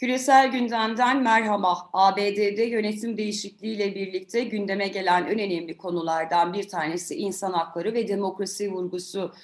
Küresel 0.00 0.50
gündemden 0.50 1.22
merhaba. 1.22 1.78
ABD'de 1.92 2.62
yönetim 2.62 3.16
değişikliğiyle 3.16 3.94
birlikte 3.94 4.44
gündeme 4.44 4.88
gelen 4.88 5.22
en 5.22 5.38
önemli 5.38 5.76
konulardan 5.76 6.52
bir 6.52 6.68
tanesi 6.68 7.14
insan 7.14 7.52
hakları 7.52 7.94
ve 7.94 8.08
demokrasi 8.08 8.72
vurgusu. 8.72 9.34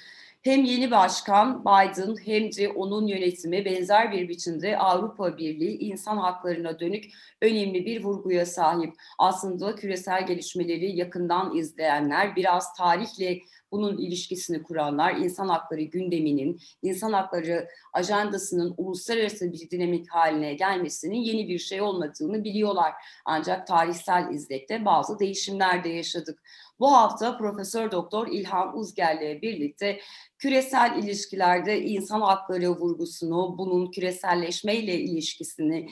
Hem 0.47 0.63
yeni 0.63 0.91
başkan 0.91 1.61
Biden 1.61 2.15
hem 2.25 2.51
de 2.51 2.69
onun 2.69 3.07
yönetimi 3.07 3.65
benzer 3.65 4.11
bir 4.11 4.29
biçimde 4.29 4.77
Avrupa 4.77 5.37
Birliği 5.37 5.77
insan 5.77 6.17
haklarına 6.17 6.79
dönük 6.79 7.05
önemli 7.41 7.85
bir 7.85 8.03
vurguya 8.03 8.45
sahip. 8.45 8.93
Aslında 9.19 9.75
küresel 9.75 10.27
gelişmeleri 10.27 10.95
yakından 10.95 11.55
izleyenler 11.55 12.35
biraz 12.35 12.73
tarihle 12.73 13.39
bunun 13.71 13.97
ilişkisini 13.97 14.63
kuranlar 14.63 15.15
insan 15.15 15.47
hakları 15.47 15.81
gündeminin, 15.81 16.61
insan 16.81 17.13
hakları 17.13 17.67
ajandasının 17.93 18.73
uluslararası 18.77 19.53
bir 19.53 19.69
dinamik 19.69 20.09
haline 20.09 20.53
gelmesinin 20.53 21.17
yeni 21.17 21.49
bir 21.49 21.59
şey 21.59 21.81
olmadığını 21.81 22.43
biliyorlar. 22.43 22.93
Ancak 23.25 23.67
tarihsel 23.67 24.33
izlekte 24.33 24.85
bazı 24.85 25.19
değişimler 25.19 25.83
de 25.83 25.89
yaşadık. 25.89 26.39
Bu 26.79 26.91
hafta 26.91 27.37
Profesör 27.37 27.91
Doktor 27.91 28.27
İlhan 28.27 28.77
Uzger'le 28.77 29.41
birlikte 29.41 29.99
küresel 30.37 31.03
ilişkilerde 31.03 31.81
insan 31.81 32.21
hakları 32.21 32.69
vurgusunu, 32.69 33.55
bunun 33.57 33.91
küreselleşmeyle 33.91 34.99
ilişkisini, 34.99 35.89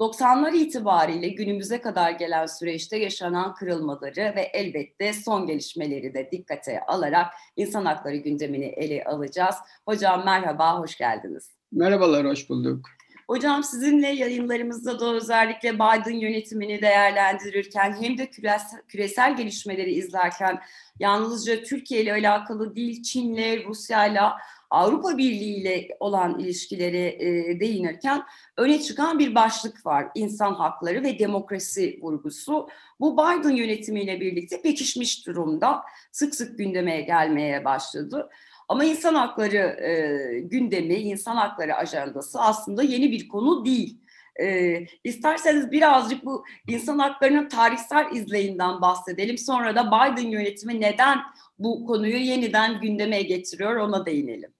90'lar 0.00 0.56
itibariyle 0.56 1.28
günümüze 1.28 1.80
kadar 1.80 2.10
gelen 2.10 2.46
süreçte 2.46 2.96
yaşanan 2.96 3.54
kırılmaları 3.54 4.32
ve 4.36 4.50
elbette 4.52 5.12
son 5.12 5.46
gelişmeleri 5.46 6.14
de 6.14 6.28
dikkate 6.32 6.80
alarak 6.80 7.26
insan 7.56 7.84
hakları 7.84 8.16
gündemini 8.16 8.64
ele 8.64 9.04
alacağız. 9.04 9.56
Hocam 9.86 10.24
merhaba, 10.24 10.78
hoş 10.78 10.98
geldiniz. 10.98 11.50
Merhabalar, 11.72 12.26
hoş 12.26 12.50
bulduk. 12.50 12.97
Hocam 13.28 13.64
sizinle 13.64 14.08
yayınlarımızda 14.08 15.00
da 15.00 15.14
özellikle 15.14 15.74
Biden 15.74 16.20
yönetimini 16.20 16.82
değerlendirirken 16.82 17.96
hem 18.00 18.18
de 18.18 18.26
küresel, 18.26 18.80
küresel 18.88 19.36
gelişmeleri 19.36 19.92
izlerken 19.92 20.60
yalnızca 20.98 21.62
Türkiye 21.62 22.02
ile 22.02 22.12
alakalı 22.12 22.76
değil 22.76 23.02
Çin'le, 23.02 23.64
Rusya'yla 23.66 24.38
Avrupa 24.70 25.18
Birliği 25.18 25.56
ile 25.56 25.88
olan 26.00 26.38
ilişkileri 26.38 27.16
e, 27.20 27.60
değinirken 27.60 28.22
öne 28.56 28.80
çıkan 28.80 29.18
bir 29.18 29.34
başlık 29.34 29.86
var. 29.86 30.08
İnsan 30.14 30.54
hakları 30.54 31.02
ve 31.02 31.18
demokrasi 31.18 31.98
vurgusu. 32.02 32.68
Bu 33.00 33.16
Biden 33.16 33.56
yönetimiyle 33.56 34.20
birlikte 34.20 34.62
pekişmiş 34.62 35.26
durumda. 35.26 35.82
Sık 36.12 36.34
sık 36.34 36.58
gündeme 36.58 37.00
gelmeye 37.00 37.64
başladı. 37.64 38.30
Ama 38.68 38.84
insan 38.84 39.14
hakları 39.14 39.56
e, 39.56 40.40
gündemi, 40.40 40.94
insan 40.94 41.36
hakları 41.36 41.74
ajandası 41.74 42.40
aslında 42.40 42.82
yeni 42.82 43.12
bir 43.12 43.28
konu 43.28 43.64
değil. 43.64 43.98
E, 44.42 44.76
isterseniz 45.04 45.72
birazcık 45.72 46.24
bu 46.24 46.44
insan 46.68 46.98
haklarının 46.98 47.48
tarihsel 47.48 48.06
izleyinden 48.12 48.80
bahsedelim. 48.80 49.38
Sonra 49.38 49.76
da 49.76 49.86
Biden 49.86 50.30
yönetimi 50.30 50.80
neden 50.80 51.18
bu 51.58 51.86
konuyu 51.86 52.16
yeniden 52.16 52.80
gündeme 52.80 53.22
getiriyor 53.22 53.76
ona 53.76 54.06
değinelim. 54.06 54.50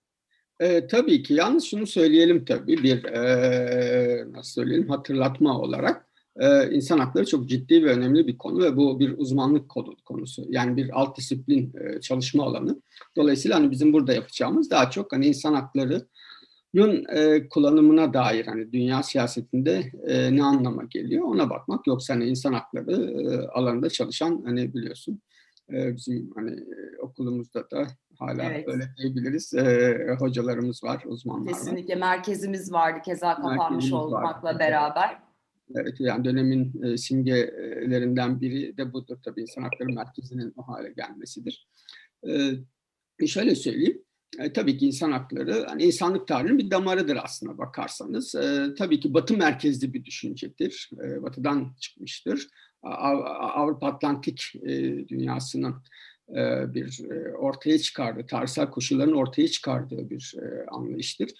E, 0.60 0.86
tabii 0.86 1.22
ki. 1.22 1.34
Yalnız 1.34 1.64
şunu 1.64 1.86
söyleyelim 1.86 2.44
tabii 2.44 2.82
bir 2.82 3.04
e, 3.04 4.32
nasıl 4.32 4.52
söyleyelim 4.52 4.88
hatırlatma 4.88 5.60
olarak 5.60 6.07
e, 6.38 6.70
insan 6.70 6.98
hakları 6.98 7.26
çok 7.26 7.48
ciddi 7.48 7.84
ve 7.84 7.92
önemli 7.92 8.26
bir 8.26 8.38
konu 8.38 8.64
ve 8.64 8.76
bu 8.76 9.00
bir 9.00 9.18
uzmanlık 9.18 9.68
konu, 9.68 9.96
konusu. 10.04 10.44
Yani 10.48 10.76
bir 10.76 11.00
alt 11.00 11.16
disiplin 11.16 11.72
e, 11.80 12.00
çalışma 12.00 12.44
alanı. 12.44 12.82
Dolayısıyla 13.16 13.56
hani 13.56 13.70
bizim 13.70 13.92
burada 13.92 14.12
yapacağımız 14.12 14.70
daha 14.70 14.90
çok 14.90 15.12
hani 15.12 15.26
insan 15.26 15.54
hakları 15.54 16.06
e, 17.12 17.48
kullanımına 17.48 18.14
dair 18.14 18.46
hani 18.46 18.72
dünya 18.72 19.02
siyasetinde 19.02 19.92
e, 20.06 20.36
ne 20.36 20.42
anlama 20.42 20.84
geliyor 20.84 21.24
ona 21.24 21.50
bakmak 21.50 21.86
yoksa 21.86 22.14
hani 22.14 22.24
insan 22.24 22.52
hakları 22.52 22.92
e, 22.92 23.48
alanında 23.48 23.90
çalışan 23.90 24.42
hani 24.44 24.74
biliyorsun 24.74 25.20
e, 25.72 25.96
bizim 25.96 26.30
hani 26.34 26.50
e, 26.50 27.02
okulumuzda 27.02 27.70
da 27.70 27.86
hala 28.18 28.44
evet. 28.44 28.68
öyle 28.68 28.84
diyebiliriz. 28.96 29.54
E, 29.54 30.16
hocalarımız 30.18 30.84
var, 30.84 31.02
uzmanlar 31.06 31.52
Kesinlikle. 31.52 31.94
var. 31.94 32.00
Merkezimiz 32.00 32.72
vardı 32.72 32.98
keza 33.04 33.34
kapanmış 33.34 33.58
merkezimiz 33.58 33.92
olmakla 33.92 34.48
vardı. 34.48 34.58
beraber. 34.58 35.27
Evet 35.74 36.00
yani 36.00 36.24
dönemin 36.24 36.82
e, 36.82 36.96
simgelerinden 36.96 38.40
biri 38.40 38.76
de 38.76 38.92
budur 38.92 39.18
tabii 39.24 39.40
insan 39.40 39.62
hakları 39.62 39.88
merkezinin 39.88 40.52
o 40.56 40.62
hale 40.68 40.92
gelmesidir. 40.96 41.68
E, 43.20 43.26
şöyle 43.26 43.54
söyleyeyim. 43.54 44.02
E, 44.38 44.52
tabii 44.52 44.78
ki 44.78 44.86
insan 44.86 45.12
hakları 45.12 45.66
hani 45.68 45.82
insanlık 45.82 46.28
tarihinin 46.28 46.58
bir 46.58 46.70
damarıdır 46.70 47.18
aslına 47.22 47.58
bakarsanız. 47.58 48.34
Tabii 48.78 49.00
ki 49.00 49.14
batı 49.14 49.36
merkezli 49.36 49.94
bir 49.94 50.04
düşüncedir. 50.04 50.90
Batıdan 51.22 51.76
çıkmıştır. 51.80 52.48
Avrupa 52.82 53.86
Atlantik 53.86 54.52
dünyasının 55.08 55.74
e, 56.30 56.74
bir 56.74 57.10
e, 57.10 57.36
ortaya 57.36 57.78
çıkardığı, 57.78 58.26
tarihsel 58.26 58.70
koşulların 58.70 59.14
ortaya 59.14 59.48
çıkardığı 59.48 60.10
bir 60.10 60.34
e, 60.42 60.66
anlayıştır. 60.66 61.30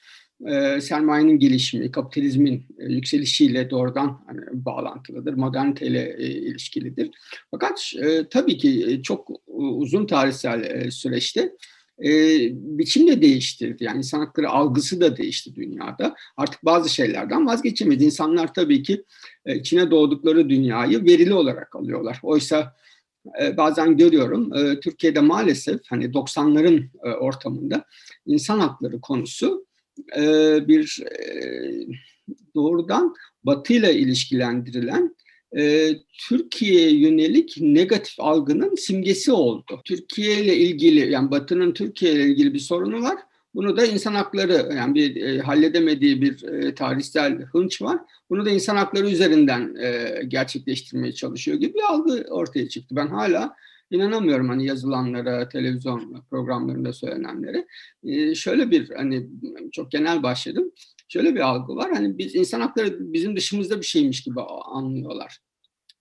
Sermayenin 0.81 1.39
gelişimi, 1.39 1.91
kapitalizmin 1.91 2.67
yükselişiyle 2.79 3.71
doğrudan 3.71 4.21
hani, 4.27 4.41
bağlantılıdır, 4.53 5.35
moderniteyle 5.35 6.19
ilişkilidir. 6.19 7.11
Fakat 7.51 7.93
tabii 8.31 8.59
ki 8.59 9.01
çok 9.03 9.29
uzun 9.47 10.07
tarihsel 10.07 10.91
süreçte 10.91 11.53
e, 12.05 12.11
biçim 12.53 13.09
de 13.09 13.23
değiştirdi. 13.23 13.85
Yani 13.85 13.99
insan 13.99 14.19
hakları 14.19 14.51
algısı 14.51 15.01
da 15.01 15.17
değişti 15.17 15.55
dünyada. 15.55 16.15
Artık 16.37 16.65
bazı 16.65 16.89
şeylerden 16.89 17.47
vazgeçemedi. 17.47 18.05
İnsanlar 18.05 18.55
tabii 18.55 18.83
ki 18.83 19.05
e, 19.47 19.57
içine 19.57 19.91
doğdukları 19.91 20.49
dünyayı 20.49 21.05
verili 21.05 21.35
olarak 21.35 21.77
alıyorlar. 21.77 22.21
Oysa 22.23 22.59
e, 22.59 22.73
bazen 23.57 23.97
görüyorum 23.97 24.57
e, 24.57 24.81
Türkiye'de 24.81 25.21
maalesef 25.21 25.81
hani 25.89 26.05
90'ların 26.05 26.89
e, 27.05 27.11
ortamında 27.11 27.85
insan 28.27 28.59
hakları 28.59 29.01
konusu 29.01 29.67
bir 30.69 31.03
doğrudan 32.55 33.15
Batı 33.45 33.73
ile 33.73 33.95
ilişkilendirilen 33.95 35.17
Türkiye'ye 36.29 36.91
yönelik 36.91 37.57
negatif 37.61 38.21
algının 38.21 38.75
simgesi 38.75 39.33
oldu. 39.33 39.81
Türkiye 39.85 40.45
ile 40.45 40.57
ilgili 40.57 41.13
yani 41.13 41.31
Batı'nın 41.31 41.73
Türkiye 41.73 42.13
ile 42.13 42.23
ilgili 42.23 42.55
bir 42.55 42.59
sorunu 42.59 43.03
var. 43.03 43.19
Bunu 43.55 43.77
da 43.77 43.87
insan 43.87 44.15
hakları 44.15 44.75
yani 44.77 44.95
bir 44.95 45.17
e, 45.23 45.41
halledemediği 45.41 46.23
bir 46.23 46.49
e, 46.49 46.75
tarihsel 46.75 47.43
hınç 47.43 47.83
var. 47.83 47.99
Bunu 48.31 48.47
da 48.47 48.51
insan 48.51 48.77
hakları 48.77 49.11
üzerinden 49.11 49.75
e, 49.75 50.23
gerçekleştirmeye 50.29 51.13
çalışıyor 51.13 51.59
gibi 51.59 51.75
bir 51.75 51.93
algı 51.93 52.25
ortaya 52.31 52.69
çıktı. 52.69 52.97
Ben 52.97 53.07
hala 53.07 53.55
inanamıyorum 53.91 54.49
hani 54.49 54.67
yazılanlara, 54.67 55.49
televizyon 55.49 56.25
programlarında 56.31 56.93
söylenenlere. 56.93 57.67
E, 58.05 58.35
şöyle 58.35 58.71
bir 58.71 58.91
hani 58.91 59.29
çok 59.73 59.91
genel 59.91 60.23
başladım. 60.23 60.73
Şöyle 61.09 61.35
bir 61.35 61.41
algı 61.41 61.77
var. 61.77 61.91
Hani 61.93 62.19
biz 62.19 62.35
insan 62.35 62.61
hakları 62.61 63.13
bizim 63.13 63.37
dışımızda 63.37 63.81
bir 63.81 63.87
şeymiş 63.87 64.23
gibi 64.23 64.41
anlıyorlar. 64.65 65.39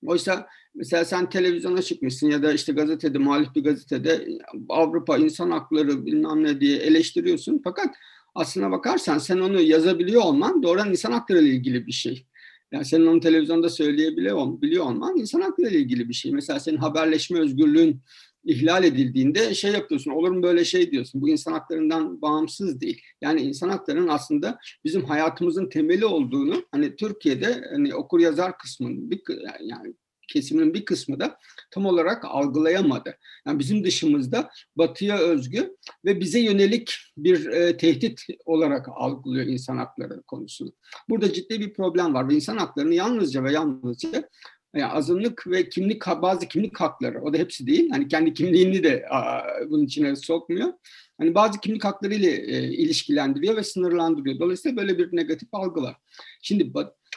Oysa 0.06 0.48
mesela 0.78 1.06
sen 1.06 1.30
televizyona 1.30 1.82
çıkmışsın 1.82 2.30
ya 2.30 2.44
da 2.44 2.54
işte 2.54 2.74
gazetede, 2.74 3.18
muhalif 3.18 3.56
bir 3.56 3.64
gazetede 3.64 4.28
Avrupa 4.70 5.18
insan 5.18 5.52
hakları 5.52 6.06
bilmem 6.06 6.44
ne 6.44 6.62
diye 6.62 6.78
eleştiriyorsun. 6.78 7.62
Fakat 7.64 7.96
aslına 8.36 8.72
bakarsan 8.72 9.18
sen 9.18 9.38
onu 9.38 9.62
yazabiliyor 9.62 10.22
olman 10.22 10.64
doğrudan 10.64 10.90
insan 10.90 11.12
hakları 11.12 11.40
ile 11.40 11.50
ilgili 11.50 11.88
bir 11.88 11.92
şey. 11.92 12.26
Yani 12.72 12.86
senin 12.86 13.06
onu 13.06 13.20
televizyonda 13.20 13.70
söyleyebiliyor 13.70 14.62
biliyor 14.62 14.86
olman 14.86 15.18
insan 15.18 15.42
hakları 15.42 15.70
ile 15.70 15.80
ilgili 15.80 16.10
bir 16.10 16.14
şey. 16.14 16.32
Mesela 16.32 16.60
senin 16.60 16.78
haberleşme 16.78 17.40
özgürlüğün 17.40 18.02
ihlal 18.44 18.84
edildiğinde 18.84 19.54
şey 19.54 19.72
yapıyorsun, 19.72 20.12
olur 20.12 20.32
mu 20.32 20.44
böyle 20.44 20.66
şey 20.66 20.92
diyorsun. 20.92 21.22
Bu 21.22 21.30
insan 21.30 21.52
haklarından 21.52 22.22
bağımsız 22.22 22.82
değil. 22.82 23.02
Yani 23.22 23.42
insan 23.42 23.70
haklarının 23.70 24.08
aslında 24.08 24.60
bizim 24.86 25.06
hayatımızın 25.06 25.70
temeli 25.70 26.06
olduğunu 26.06 26.64
hani 26.72 26.96
Türkiye'de 26.96 27.64
hani 27.74 27.96
okur 27.96 28.20
yazar 28.20 28.58
kısmının 28.58 29.12
bir 29.12 29.22
yani 29.62 29.94
kesiminin 30.28 30.74
bir 30.74 30.86
kısmı 30.86 31.20
da 31.20 31.38
tam 31.72 31.86
olarak 31.86 32.26
algılayamadı. 32.26 33.18
Yani 33.48 33.60
bizim 33.60 33.84
dışımızda 33.84 34.50
batıya 34.76 35.18
özgü 35.18 35.76
ve 36.06 36.20
bize 36.20 36.40
yönelik 36.40 36.96
bir 37.18 37.46
e, 37.48 37.78
tehdit 37.78 38.22
olarak 38.46 38.88
algılıyor 38.90 39.46
insan 39.46 39.78
hakları 39.78 40.22
konusunu. 40.22 40.74
Burada 41.10 41.34
ciddi 41.34 41.60
bir 41.60 41.74
problem 41.74 42.14
var 42.14 42.30
ve 42.30 42.36
insan 42.36 42.58
haklarını 42.58 42.94
yalnızca 42.94 43.44
ve 43.44 43.52
yalnızca 43.52 44.30
yani 44.76 44.92
azınlık 44.92 45.48
ve 45.48 45.70
kimlik 45.70 46.08
bazı 46.08 46.48
kimlik 46.48 46.80
hakları 46.80 47.22
o 47.22 47.34
da 47.34 47.38
hepsi 47.38 47.68
değil. 47.68 47.90
Hani 47.90 48.08
kendi 48.08 48.34
kimliğini 48.34 48.84
de 48.84 49.06
a, 49.10 49.42
bunun 49.70 49.86
içine 49.86 50.16
sokmuyor. 50.16 50.74
Hani 51.18 51.36
bazı 51.36 51.60
kimlik 51.60 51.84
hakları 51.84 52.14
ile 52.14 52.32
e, 52.32 52.74
ilişkilendiriyor 52.74 53.56
ve 53.56 53.64
sınırlandırıyor. 53.64 54.40
Dolayısıyla 54.40 54.78
böyle 54.78 54.98
bir 54.98 55.16
negatif 55.16 55.50
algı 55.52 55.82
var. 55.82 55.96
Şimdi 56.42 56.74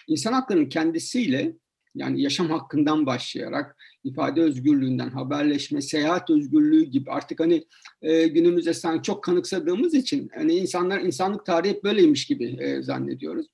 insan 0.06 0.32
haklarının 0.32 0.68
kendisiyle 0.68 1.56
yani 1.94 2.22
yaşam 2.22 2.50
hakkından 2.50 3.06
başlayarak 3.06 3.76
ifade 4.04 4.40
özgürlüğünden, 4.40 5.10
haberleşme, 5.10 5.82
seyahat 5.82 6.30
özgürlüğü 6.30 6.84
gibi 6.84 7.10
artık 7.10 7.40
hani 7.40 7.64
e, 8.02 8.26
günümüzde 8.26 8.74
sanki 8.74 9.02
çok 9.02 9.24
kanıksadığımız 9.24 9.94
için 9.94 10.30
hani 10.34 10.54
insanlar 10.54 11.00
insanlık 11.00 11.46
tarihi 11.46 11.80
böyleymiş 11.84 12.26
gibi 12.26 12.56
e, 12.60 12.82
zannediyoruz. 12.82 13.46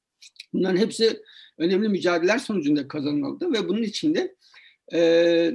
Bunların 0.52 0.76
hepsi 0.76 1.22
önemli 1.58 1.88
mücadeleler 1.88 2.38
sonucunda 2.38 2.88
kazanıldı 2.88 3.52
ve 3.52 3.68
bunun 3.68 3.82
içinde 3.82 4.36
e, 4.92 5.52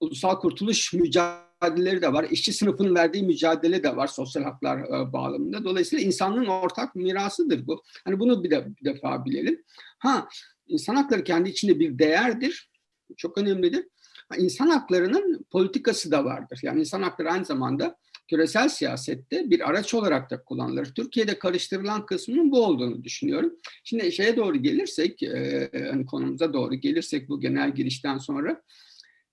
ulusal 0.00 0.40
kurtuluş 0.40 0.92
mücadeleleri 0.92 2.02
de 2.02 2.12
var. 2.12 2.26
İşçi 2.30 2.52
sınıfının 2.52 2.94
verdiği 2.94 3.22
mücadele 3.22 3.82
de 3.82 3.96
var 3.96 4.06
sosyal 4.06 4.42
haklar 4.42 4.78
e, 4.78 5.12
bağlamında. 5.12 5.64
Dolayısıyla 5.64 6.04
insanlığın 6.04 6.46
ortak 6.46 6.94
mirasıdır 6.94 7.66
bu. 7.66 7.82
Hani 8.04 8.18
bunu 8.20 8.44
bir, 8.44 8.50
de, 8.50 8.66
bir 8.80 8.84
defa 8.84 9.24
bilelim. 9.24 9.62
Ha, 9.98 10.28
insan 10.66 10.96
hakları 10.96 11.24
kendi 11.24 11.50
içinde 11.50 11.78
bir 11.78 11.98
değerdir. 11.98 12.70
Çok 13.16 13.38
önemlidir. 13.38 13.86
İnsan 14.38 14.68
haklarının 14.68 15.46
politikası 15.50 16.10
da 16.10 16.24
vardır. 16.24 16.60
Yani 16.62 16.80
insan 16.80 17.02
hakları 17.02 17.30
aynı 17.30 17.44
zamanda 17.44 17.96
küresel 18.28 18.68
siyasette 18.68 19.50
bir 19.50 19.70
araç 19.70 19.94
olarak 19.94 20.30
da 20.30 20.44
kullanılır. 20.44 20.94
Türkiye'de 20.94 21.38
karıştırılan 21.38 22.06
kısmının 22.06 22.50
bu 22.50 22.64
olduğunu 22.64 23.04
düşünüyorum. 23.04 23.52
Şimdi 23.84 24.12
şeye 24.12 24.36
doğru 24.36 24.56
gelirsek, 24.56 25.22
e, 25.22 25.70
hani 25.90 26.06
konumuza 26.06 26.52
doğru 26.52 26.74
gelirsek 26.74 27.28
bu 27.28 27.40
genel 27.40 27.74
girişten 27.74 28.18
sonra 28.18 28.62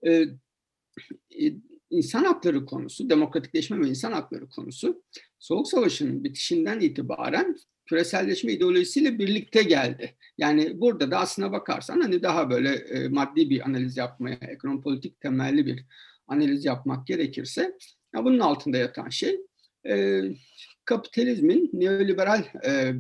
e, 0.06 0.12
e, 0.12 1.54
insan 1.92 2.24
hakları 2.24 2.66
konusu, 2.66 3.10
demokratikleşme 3.10 3.80
ve 3.80 3.88
insan 3.88 4.12
hakları 4.12 4.50
konusu 4.50 5.04
Soğuk 5.40 5.68
Savaş'ın 5.68 6.24
bitişinden 6.24 6.80
itibaren 6.80 7.58
küreselleşme 7.86 8.54
ideolojisiyle 8.54 9.20
birlikte 9.20 9.64
geldi. 9.64 10.16
Yani 10.38 10.82
burada 10.82 11.12
da 11.12 11.20
aslına 11.20 11.52
bakarsan 11.52 12.02
hani 12.02 12.24
daha 12.24 12.50
böyle 12.50 12.70
e, 12.70 13.08
maddi 13.08 13.50
bir 13.50 13.66
analiz 13.66 13.98
yapmaya, 13.98 14.38
ekonomi 14.42 14.82
politik 14.82 15.22
temelli 15.22 15.66
bir 15.66 15.86
analiz 16.28 16.66
yapmak 16.66 17.08
gerekirse 17.08 17.78
ya 18.16 18.26
bunun 18.26 18.40
altında 18.40 18.78
yatan 18.78 19.10
şey 19.10 19.40
e, 19.88 20.22
kapitalizmin 20.86 21.70
neoliberal 21.74 22.44
e, 22.66 22.94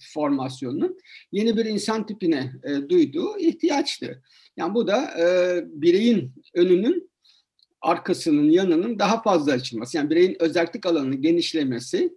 formasyonunun 0.00 0.98
yeni 1.32 1.56
bir 1.56 1.64
insan 1.64 2.06
tipine 2.06 2.52
e, 2.64 2.88
duyduğu 2.88 3.38
ihtiyaçtı. 3.38 4.22
Yani 4.56 4.74
bu 4.74 4.86
da 4.86 5.20
e, 5.20 5.26
bireyin 5.66 6.32
önünün 6.54 7.10
arkasının 7.80 8.50
yanının 8.50 8.98
daha 8.98 9.22
fazla 9.22 9.52
açılması. 9.52 9.96
Yani 9.96 10.10
bireyin 10.10 10.36
özellik 10.40 10.86
alanının 10.86 11.22
genişlemesi, 11.22 12.16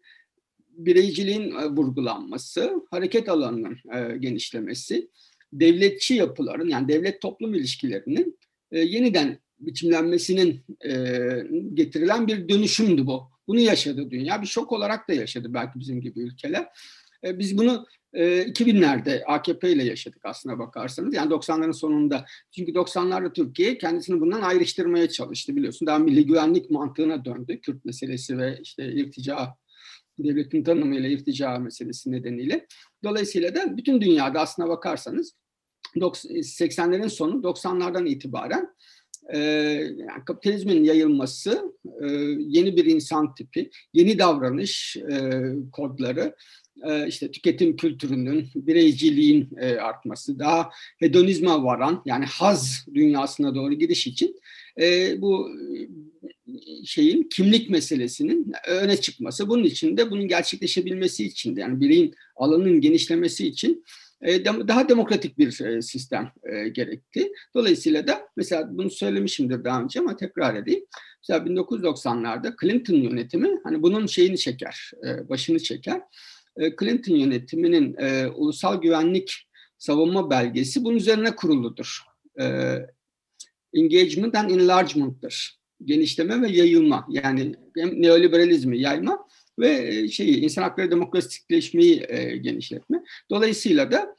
bireyciliğin 0.69 1.52
e, 1.52 1.66
vurgulanması, 1.66 2.86
hareket 2.92 3.30
alanının 3.30 3.78
e, 3.96 4.18
genişlemesi, 4.18 5.10
devletçi 5.54 6.13
yapıların 6.13 6.69
yani 6.69 6.88
devlet 6.88 7.22
toplum 7.22 7.54
ilişkilerinin 7.54 8.40
e, 8.72 8.80
yeniden 8.80 9.38
biçimlenmesinin 9.60 10.62
getirilen 11.74 12.28
bir 12.28 12.50
dönüşümdü 12.50 13.06
bu. 13.06 13.24
Bunu 13.48 13.60
yaşadı 13.60 14.12
dünya. 14.12 14.42
Bir 14.42 14.48
şok 14.48 14.72
olarak 14.72 15.10
da 15.10 15.14
yaşadı 15.14 15.54
belki 15.54 15.80
bizim 15.80 16.02
gibi 16.02 16.19
ülkeler. 16.19 16.68
Biz 17.24 17.57
bunu 17.57 17.86
e, 18.13 18.42
2000'lerde 18.42 19.24
AKP 19.24 19.72
ile 19.72 19.84
yaşadık 19.84 20.22
aslına 20.24 20.60
bakarsanız. 20.60 21.13
Yani 21.13 21.34
90'ların 21.34 21.74
sonunda. 21.74 22.25
Çünkü 22.52 22.72
90'larda 22.72 23.34
Türkiye 23.34 23.78
kendisini 23.78 24.22
bundan 24.22 24.42
ayrıştırmaya 24.42 25.10
çalıştı 25.10 25.56
biliyorsun. 25.56 25.88
Daha 25.88 26.00
milli 26.00 26.25
güvenlik 26.25 26.72
mantığına 26.72 27.25
döndü. 27.25 27.62
Kürt 27.62 27.86
meselesi 27.86 28.38
ve 28.38 28.60
işte 28.62 28.94
irtica 28.94 29.56
devletin 30.19 30.63
tanımıyla 30.63 31.10
irtica 31.10 31.60
meselesi 31.60 32.12
nedeniyle. 32.12 32.68
Dolayısıyla 33.04 33.56
da 33.56 33.78
bütün 33.78 34.02
dünyada 34.02 34.40
aslına 34.40 34.69
bakarsanız 34.69 35.36
80'lerin 35.96 37.10
sonu 37.10 37.42
90'lardan 37.42 38.07
itibaren 38.07 38.68
yani 39.98 40.25
kapitalizmin 40.25 40.84
yayılması, 40.84 41.74
yeni 42.40 42.75
bir 42.78 42.86
insan 42.86 43.36
tipi, 43.36 43.69
yeni 43.94 44.19
davranış 44.19 44.98
kodları, 45.72 46.36
e, 46.83 47.07
işte 47.07 47.31
tüketim 47.31 47.75
kültürünün, 47.75 48.47
bireyciliğin 48.56 49.50
e, 49.62 49.75
artması, 49.75 50.39
daha 50.39 50.69
hedonizme 51.00 51.50
varan 51.50 52.01
yani 52.06 52.25
haz 52.25 52.85
dünyasına 52.94 53.56
doğru 53.56 53.73
gidiş 53.73 54.07
için 54.07 54.39
e, 54.81 55.21
bu 55.21 55.50
şeyin 56.85 57.23
kimlik 57.23 57.69
meselesinin 57.69 58.53
öne 58.68 58.97
çıkması. 58.97 59.50
Bunun 59.50 59.63
için 59.63 59.97
de 59.97 60.12
bunun 60.12 60.27
gerçekleşebilmesi 60.27 61.25
için 61.25 61.56
de 61.56 61.62
yani 61.62 61.81
bireyin 61.81 62.15
alanının 62.35 62.81
genişlemesi 62.81 63.47
için 63.47 63.83
e, 64.21 64.45
daha 64.45 64.89
demokratik 64.89 65.38
bir 65.38 65.62
e, 65.62 65.81
sistem 65.81 66.31
e, 66.44 66.69
gerekti. 66.69 67.31
Dolayısıyla 67.56 68.07
da 68.07 68.27
mesela 68.35 68.77
bunu 68.77 68.89
söylemişimdir 68.89 69.63
daha 69.63 69.81
önce 69.81 70.00
ama 70.00 70.15
tekrar 70.15 70.56
edeyim. 70.56 70.85
Mesela 71.21 71.45
1990'larda 71.45 72.56
Clinton 72.62 72.95
yönetimi 72.95 73.50
hani 73.63 73.81
bunun 73.81 74.06
şeyini 74.06 74.38
çeker, 74.38 74.91
başını 75.29 75.59
çeker. 75.59 76.01
Clinton 76.80 77.15
yönetiminin 77.15 77.95
ulusal 78.36 78.81
güvenlik 78.81 79.48
savunma 79.77 80.30
belgesi 80.30 80.83
bunun 80.83 80.98
üzerine 80.98 81.36
kuruludur. 81.36 82.01
Engagement 83.74 84.36
and 84.36 84.50
enlargement'tır. 84.50 85.62
Genişleme 85.86 86.42
ve 86.42 86.48
yayılma 86.48 87.07
yani 87.09 87.56
hem 87.77 88.01
neoliberalizmi 88.01 88.80
yayma 88.80 89.27
ve 89.59 90.07
şeyi 90.07 90.38
insan 90.38 90.62
hakları 90.62 90.92
demokratikleşmeyi 90.92 92.06
e, 92.07 92.38
genişletme. 92.38 93.04
Dolayısıyla 93.30 93.92
da 93.92 94.15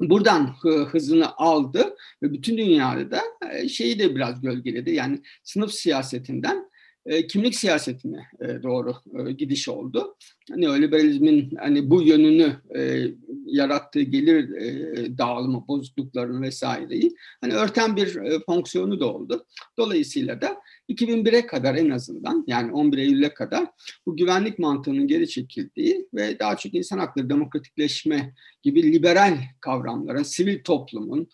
buradan 0.00 0.54
hızını 0.90 1.36
aldı 1.36 1.96
ve 2.22 2.32
bütün 2.32 2.58
dünyada 2.58 3.10
da 3.10 3.22
e, 3.52 3.68
şeyi 3.68 3.98
de 3.98 4.14
biraz 4.14 4.40
gölgeledi. 4.40 4.90
Yani 4.90 5.20
sınıf 5.44 5.72
siyasetinden 5.72 6.69
e, 7.06 7.26
kimlik 7.26 7.54
siyasetine 7.54 8.26
e, 8.40 8.62
doğru 8.62 8.94
e, 9.18 9.32
gidiş 9.32 9.68
oldu. 9.68 10.16
Neoliberalizmin 10.56 11.50
hani 11.58 11.90
bu 11.90 12.02
yönünü 12.02 12.56
e, 12.76 13.06
yarattığı 13.46 14.00
gelir 14.02 14.54
e, 14.54 15.18
dağılımı 15.18 15.64
bozukluklarını 15.68 16.42
vesaireyi 16.42 17.16
hani 17.40 17.54
örten 17.54 17.96
bir 17.96 18.18
fonksiyonu 18.46 19.00
da 19.00 19.12
oldu. 19.12 19.46
Dolayısıyla 19.78 20.40
da 20.40 20.60
2001'e 20.88 21.46
kadar 21.46 21.74
en 21.74 21.90
azından 21.90 22.44
yani 22.46 22.72
11 22.72 22.98
Eylül'e 22.98 23.34
kadar 23.34 23.66
bu 24.06 24.16
güvenlik 24.16 24.58
mantığının 24.58 25.06
geri 25.06 25.28
çekildiği 25.28 26.08
ve 26.14 26.38
daha 26.38 26.56
çok 26.56 26.74
insan 26.74 26.98
hakları 26.98 27.30
demokratikleşme 27.30 28.34
gibi 28.62 28.92
liberal 28.92 29.38
kavramların, 29.60 30.22
sivil 30.22 30.62
toplumun, 30.62 31.28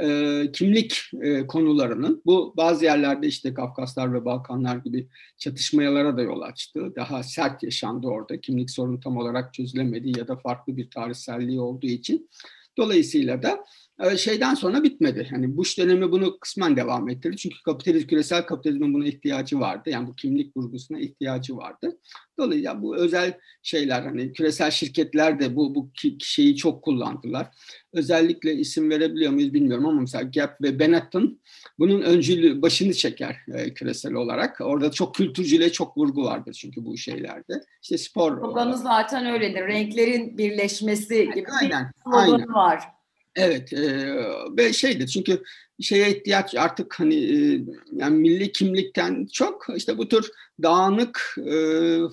e, 0.00 0.52
kimlik 0.52 1.00
e, 1.22 1.46
konularının 1.46 2.22
bu 2.26 2.54
bazı 2.56 2.84
yerlerde 2.84 3.26
işte 3.26 3.54
Kafkaslar 3.54 4.14
ve 4.14 4.24
Balkanlar 4.24 4.76
gibi 4.76 5.08
çatışmayalara 5.38 6.16
da 6.16 6.22
yol 6.22 6.40
açtı. 6.40 6.92
Daha 6.96 7.22
sert 7.22 7.62
yaşandı 7.62 8.06
orada. 8.06 8.40
Kimlik 8.40 8.70
sorunu 8.70 9.00
tam 9.00 9.16
olarak 9.16 9.54
çözülemedi 9.54 10.18
ya 10.18 10.28
da 10.28 10.36
farklı 10.36 10.76
bir 10.76 10.90
tarihselliği 10.90 11.60
olduğu 11.60 11.86
için. 11.86 12.28
Dolayısıyla 12.76 13.42
da 13.42 13.64
şeyden 14.16 14.54
sonra 14.54 14.82
bitmedi. 14.82 15.28
Hani 15.30 15.56
Bush 15.56 15.78
dönemi 15.78 16.12
bunu 16.12 16.38
kısmen 16.38 16.76
devam 16.76 17.08
ettirdi. 17.08 17.36
Çünkü 17.36 17.62
kapitalizm, 17.64 18.06
küresel 18.06 18.46
kapitalizmin 18.46 18.94
buna 18.94 19.06
ihtiyacı 19.06 19.60
vardı. 19.60 19.90
Yani 19.90 20.08
bu 20.08 20.16
kimlik 20.16 20.56
vurgusuna 20.56 20.98
ihtiyacı 20.98 21.56
vardı. 21.56 21.98
Dolayısıyla 22.38 22.82
bu 22.82 22.96
özel 22.96 23.38
şeyler 23.62 24.02
hani 24.02 24.32
küresel 24.32 24.70
şirketler 24.70 25.40
de 25.40 25.56
bu, 25.56 25.74
bu 25.74 25.90
şeyi 26.20 26.56
çok 26.56 26.84
kullandılar. 26.84 27.46
Özellikle 27.92 28.54
isim 28.54 28.90
verebiliyor 28.90 29.32
muyuz 29.32 29.54
bilmiyorum 29.54 29.86
ama 29.86 30.00
mesela 30.00 30.30
Gap 30.34 30.62
ve 30.62 30.78
Benetton 30.78 31.40
bunun 31.78 32.02
öncülü 32.02 32.62
başını 32.62 32.94
çeker 32.94 33.36
e, 33.54 33.74
küresel 33.74 34.14
olarak. 34.14 34.60
Orada 34.60 34.90
çok 34.90 35.14
kültürcüle 35.14 35.72
çok 35.72 35.98
vurgu 35.98 36.24
vardır 36.24 36.52
çünkü 36.52 36.84
bu 36.84 36.96
şeylerde. 36.96 37.64
İşte 37.82 37.98
spor. 37.98 38.38
Sloganı 38.38 38.78
zaten 38.78 39.26
öyledir. 39.26 39.66
Renklerin 39.66 40.38
birleşmesi 40.38 41.30
gibi 41.34 41.46
aynen, 41.60 41.84
bir 41.84 42.10
sloganı 42.10 42.32
aynen. 42.32 42.54
var. 42.54 43.01
Evet 43.36 43.72
e, 43.72 44.14
ve 44.56 44.72
şeydir 44.72 45.06
çünkü 45.06 45.42
şeye 45.80 46.10
ihtiyaç 46.10 46.54
artık 46.54 47.00
hani 47.00 47.14
yani 47.92 48.18
milli 48.18 48.52
kimlikten 48.52 49.26
çok 49.32 49.66
işte 49.76 49.98
bu 49.98 50.08
tür 50.08 50.30
dağınık 50.62 51.36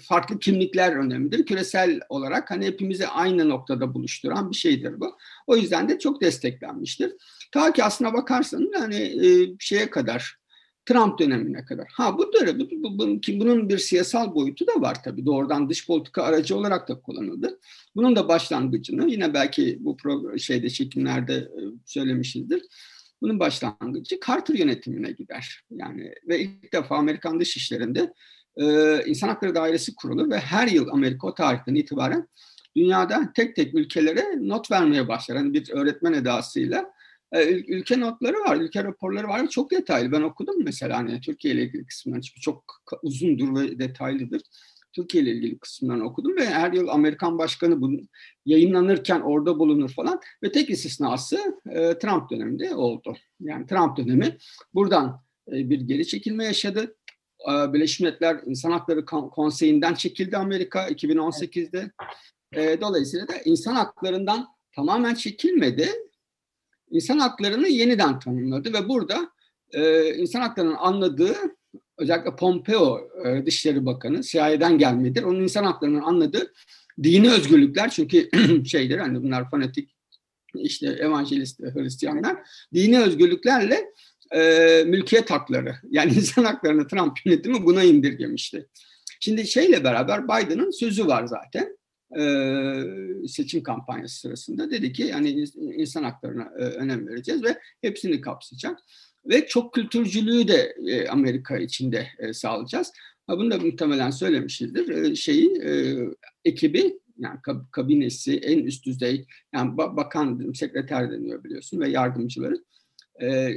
farklı 0.08 0.40
kimlikler 0.40 0.96
önemlidir. 0.96 1.46
Küresel 1.46 2.00
olarak 2.10 2.52
hani 2.52 2.66
hepimizi 2.66 3.08
aynı 3.08 3.50
noktada 3.50 3.94
buluşturan 3.94 4.52
bir 4.52 4.56
şeydir 4.56 5.00
bu. 5.00 5.18
O 5.48 5.56
yüzden 5.56 5.90
de 5.90 6.00
çok 6.00 6.22
desteklenmiştir. 6.22 7.14
Ta 7.52 7.74
ki 7.74 7.84
aslına 7.84 8.14
bakarsanız 8.14 8.70
hani 8.78 9.18
şeye 9.60 9.90
kadar 9.90 10.39
Trump 10.86 11.20
dönemine 11.20 11.66
kadar. 11.66 11.88
Ha 11.94 12.18
bu 12.18 12.34
dönem, 12.34 12.60
bu, 12.60 13.00
bu, 13.00 13.22
ki 13.22 13.40
bunun 13.40 13.70
bir 13.70 13.78
siyasal 13.78 14.36
boyutu 14.36 14.68
da 14.68 14.82
var 14.82 15.04
tabii. 15.04 15.26
Doğrudan 15.26 15.70
dış 15.70 15.88
politika 15.88 16.24
aracı 16.24 16.58
olarak 16.58 16.90
da 16.90 17.02
kullanıldı. 17.02 17.60
Bunun 17.96 18.16
da 18.16 18.28
başlangıcını 18.28 19.12
yine 19.12 19.34
belki 19.34 19.78
bu 19.80 19.98
şeyde 20.38 20.70
çekimlerde 20.70 21.34
e, 21.34 21.62
söylemişizdir. 21.86 22.62
Bunun 23.22 23.40
başlangıcı 23.40 24.20
Carter 24.28 24.56
yönetimine 24.56 25.12
gider. 25.12 25.64
Yani 25.72 26.14
ve 26.28 26.40
ilk 26.40 26.74
defa 26.74 26.98
Amerikan 26.98 27.40
dışişlerinde 27.40 28.14
e, 28.58 28.66
insan 29.06 29.28
hakları 29.28 29.56
dairesi 29.56 29.96
kurulur 29.96 30.30
ve 30.30 30.40
her 30.40 30.68
yıl 30.68 30.88
Amerika 30.88 31.28
o 31.28 31.34
tarihten 31.34 31.76
itibaren 31.76 32.28
dünyada 32.76 33.32
tek 33.36 33.56
tek 33.56 33.76
ülkelere 33.76 34.26
not 34.38 34.72
vermeye 34.72 35.08
başlar. 35.08 35.36
Yani 35.36 35.54
bir 35.54 35.72
öğretmen 35.72 36.14
edasıyla 36.14 36.92
ülke 37.68 38.00
notları 38.00 38.40
var, 38.40 38.58
ülke 38.58 38.84
raporları 38.84 39.28
var. 39.28 39.48
Çok 39.48 39.72
detaylı. 39.72 40.12
Ben 40.12 40.22
okudum 40.22 40.64
mesela 40.64 40.98
hani 40.98 41.22
Türkiye 41.22 41.54
ile 41.54 41.64
ilgili 41.64 41.86
kısımları. 41.86 42.22
Çünkü 42.22 42.42
çok 42.42 42.64
uzundur 43.04 43.56
ve 43.56 43.80
detaylıdır. 43.80 44.42
Türkiye 44.94 45.24
ile 45.24 45.32
ilgili 45.32 45.60
kısımlarını 45.60 46.04
okudum 46.04 46.36
ve 46.38 46.46
her 46.46 46.74
yıl 46.74 46.88
Amerikan 46.88 47.38
başkanı 47.38 47.82
bunu 47.82 48.00
yayınlanırken 48.46 49.22
orada 49.22 49.60
bulunur 49.60 49.90
falan 49.90 50.20
ve 50.44 50.52
tek 50.52 50.70
istisnası 50.70 51.60
e, 51.70 51.98
Trump 52.00 52.32
döneminde 52.32 52.76
oldu. 52.76 53.18
Yani 53.40 53.66
Trump 53.66 53.98
dönemi 53.98 54.38
buradan 54.74 55.22
e, 55.48 55.70
bir 55.70 55.82
geri 55.82 56.08
çekilme 56.08 56.46
yaşadı. 56.46 56.96
E, 57.52 57.74
Birleşmiş 57.74 58.00
Milletler 58.00 58.40
İnsan 58.46 58.72
Hakları 58.72 59.06
Konseyi'nden 59.06 59.94
çekildi 59.94 60.38
Amerika 60.38 60.90
2018'de. 60.90 61.92
E, 62.54 62.82
dolayısıyla 62.82 63.28
da 63.28 63.34
insan 63.46 63.74
haklarından 63.76 64.48
tamamen 64.76 65.14
çekilmedi. 65.14 65.90
İnsan 66.92 67.20
haklarını 67.20 67.68
yeniden 67.68 68.20
tanımladı 68.20 68.74
ve 68.74 68.90
burada 68.90 69.32
e, 69.72 70.14
insan 70.16 70.42
haklarının 70.42 70.76
anladığı 70.76 71.36
özellikle 71.98 72.36
Pompeo 72.36 73.00
e, 73.26 73.46
Dışişleri 73.46 73.86
Bakanı 73.86 74.22
CIA'den 74.22 74.78
gelmedir. 74.78 75.24
Onun 75.24 75.42
insan 75.42 75.64
haklarının 75.64 76.02
anladığı 76.02 76.54
dini 77.04 77.32
özgürlükler 77.32 77.90
çünkü 77.90 78.30
şeydir 78.66 78.98
hani 78.98 79.24
bunlar 79.24 79.50
fanatik 79.50 79.90
işte 80.56 80.88
evangelist 80.88 81.60
Hristiyanlar 81.60 82.38
dini 82.74 83.00
özgürlüklerle 83.00 83.86
e, 84.36 84.84
mülkiyet 84.88 85.32
hakları 85.32 85.76
yani 85.90 86.14
insan 86.14 86.44
haklarını 86.44 86.88
Trump 86.88 87.18
yönetimi 87.26 87.66
buna 87.66 87.84
indirgemişti. 87.84 88.68
Şimdi 89.20 89.48
şeyle 89.48 89.84
beraber 89.84 90.24
Biden'ın 90.24 90.72
sözü 90.72 91.08
var 91.08 91.26
zaten 91.26 91.78
seçim 93.28 93.64
kampanyası 93.64 94.20
sırasında 94.20 94.72
dedi 94.72 94.94
ki 94.94 95.04
yani 95.04 95.46
insan 95.56 96.04
haklarına 96.04 96.50
önem 96.56 97.08
vereceğiz 97.08 97.44
ve 97.44 97.60
hepsini 97.82 98.22
kapsayacak 98.22 98.80
ve 99.26 99.48
çok 99.48 99.74
kültürcülüğü 99.74 100.48
de 100.48 100.76
Amerika 101.10 101.58
içinde 101.58 102.08
sağlayacağız. 102.34 102.92
Ha, 103.28 103.38
bunu 103.38 103.52
da 103.52 103.58
muhtemelen 103.58 104.10
söylemişizdir. 104.10 105.16
Şeyi 105.16 105.62
ekibi 106.46 107.00
yani 107.18 107.40
kabinesi 107.72 108.38
en 108.38 108.60
üst 108.60 108.86
düzey 108.86 109.26
yani 109.54 109.78
bakan 109.78 110.52
sekreter 110.54 111.12
deniyor 111.12 111.44
biliyorsun 111.44 111.80
ve 111.80 111.90
yardımcıları 111.90 112.64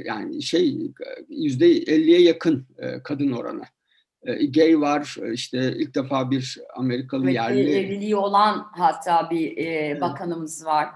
yani 0.05 0.41
şey 0.41 0.91
yüzde 1.29 1.67
elliye 1.67 2.21
yakın 2.21 2.67
kadın 3.03 3.31
oranı. 3.31 3.63
E, 4.25 4.45
gay 4.45 4.81
var 4.81 5.17
işte 5.33 5.75
ilk 5.77 5.95
defa 5.95 6.31
bir 6.31 6.59
Amerikalı 6.75 7.23
evet, 7.23 7.35
yerli. 7.35 7.71
Evliliği 7.71 8.15
olan 8.15 8.65
hatta 8.71 9.29
bir 9.29 9.57
e, 9.57 10.01
bakanımız 10.01 10.65
var. 10.65 10.89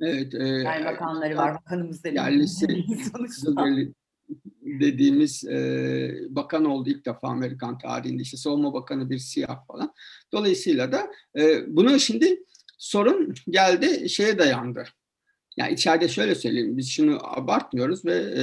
Evet. 0.00 0.34
E, 0.34 0.46
yani 0.46 0.84
bakanları 0.84 1.36
var. 1.36 1.54
Bakanımız 1.54 2.04
demeyelim. 2.04 2.32
Yerlisi 2.32 2.66
dediğimiz 4.80 5.44
e, 5.44 6.14
bakan 6.28 6.64
oldu 6.64 6.90
ilk 6.90 7.06
defa 7.06 7.28
Amerikan 7.28 7.78
tarihinde. 7.78 8.22
İşte 8.22 8.36
savunma 8.36 8.74
bakanı 8.74 9.10
bir 9.10 9.18
siyah 9.18 9.66
falan. 9.66 9.92
Dolayısıyla 10.32 10.92
da 10.92 11.10
e, 11.38 11.76
bunu 11.76 12.00
şimdi 12.00 12.44
sorun 12.78 13.34
geldi 13.50 14.08
şeye 14.08 14.38
dayandı. 14.38 14.84
Yani 15.56 15.72
içeride 15.72 16.08
şöyle 16.08 16.34
söyleyeyim, 16.34 16.76
biz 16.76 16.90
şunu 16.90 17.18
abartmıyoruz 17.22 18.04
ve 18.04 18.14
e, 18.14 18.42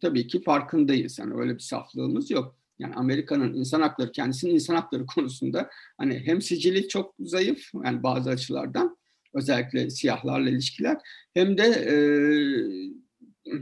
tabii 0.00 0.26
ki 0.26 0.42
farkındayız. 0.42 1.18
Yani 1.18 1.34
öyle 1.34 1.54
bir 1.54 1.62
saflığımız 1.62 2.30
yok. 2.30 2.56
Yani 2.78 2.94
Amerika'nın 2.94 3.54
insan 3.54 3.80
hakları, 3.80 4.12
kendisinin 4.12 4.54
insan 4.54 4.74
hakları 4.74 5.06
konusunda 5.14 5.70
hani 5.98 6.22
hem 6.26 6.42
sicili 6.42 6.88
çok 6.88 7.14
zayıf, 7.20 7.70
yani 7.84 8.02
bazı 8.02 8.30
açılardan 8.30 8.96
özellikle 9.34 9.90
siyahlarla 9.90 10.50
ilişkiler 10.50 10.96
hem 11.34 11.58
de 11.58 11.64
e, 11.64 11.96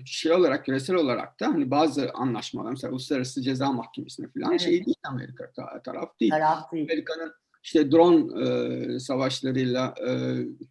şey 0.04 0.32
olarak 0.32 0.64
küresel 0.64 0.96
olarak 0.96 1.40
da 1.40 1.46
hani 1.46 1.70
bazı 1.70 2.10
anlaşmalar 2.14 2.70
mesela 2.70 2.90
Uluslararası 2.90 3.42
Ceza 3.42 3.72
Mahkemesi'ne 3.72 4.26
falan 4.28 4.50
evet. 4.50 4.60
şey 4.60 4.86
değil 4.86 4.96
Amerika 5.08 5.52
taraf 5.84 6.20
değil. 6.20 6.30
Taraf 6.30 6.72
değil. 6.72 6.84
Amerika'nın 6.84 7.32
işte 7.64 7.92
drone 7.92 8.44
e, 8.44 8.98
savaşlarıyla 8.98 9.94
e, 10.08 10.10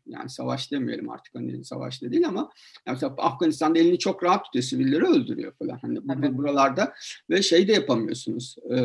yani 0.07 0.29
savaş 0.29 0.71
demeyelim 0.71 1.09
artık 1.09 1.35
hani 1.35 1.65
savaş 1.65 2.01
da 2.01 2.11
değil 2.11 2.27
ama 2.27 2.49
mesela 2.87 3.15
Afganistan'da 3.17 3.79
elini 3.79 3.99
çok 3.99 4.23
rahat 4.23 4.45
tutuyor 4.45 4.63
sivilleri 4.63 5.05
öldürüyor 5.05 5.53
falan 5.59 5.79
hani 5.81 5.99
evet. 6.17 6.33
buralarda 6.33 6.93
ve 7.29 7.41
şey 7.41 7.67
de 7.67 7.73
yapamıyorsunuz 7.73 8.55
e, 8.69 8.77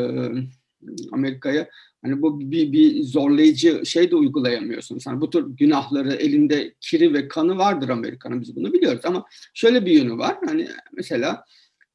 Amerika'ya 1.13 1.69
hani 2.03 2.23
bu 2.23 2.41
bir, 2.41 2.73
bir 2.73 3.03
zorlayıcı 3.03 3.87
şey 3.87 4.11
de 4.11 4.17
uygulayamıyorsunuz. 4.17 5.07
Hani 5.07 5.21
bu 5.21 5.31
tür 5.31 5.47
günahları 5.57 6.13
elinde 6.13 6.75
kiri 6.81 7.15
ve 7.15 7.29
kanı 7.29 7.59
vardır 7.59 7.89
Amerika'nın 7.89 8.41
biz 8.41 8.57
bunu 8.57 8.73
biliyoruz 8.73 9.01
ama 9.05 9.25
şöyle 9.55 9.87
bir 9.87 9.93
yönü 9.93 10.19
var. 10.19 10.37
Hani 10.47 10.69
mesela 10.93 11.45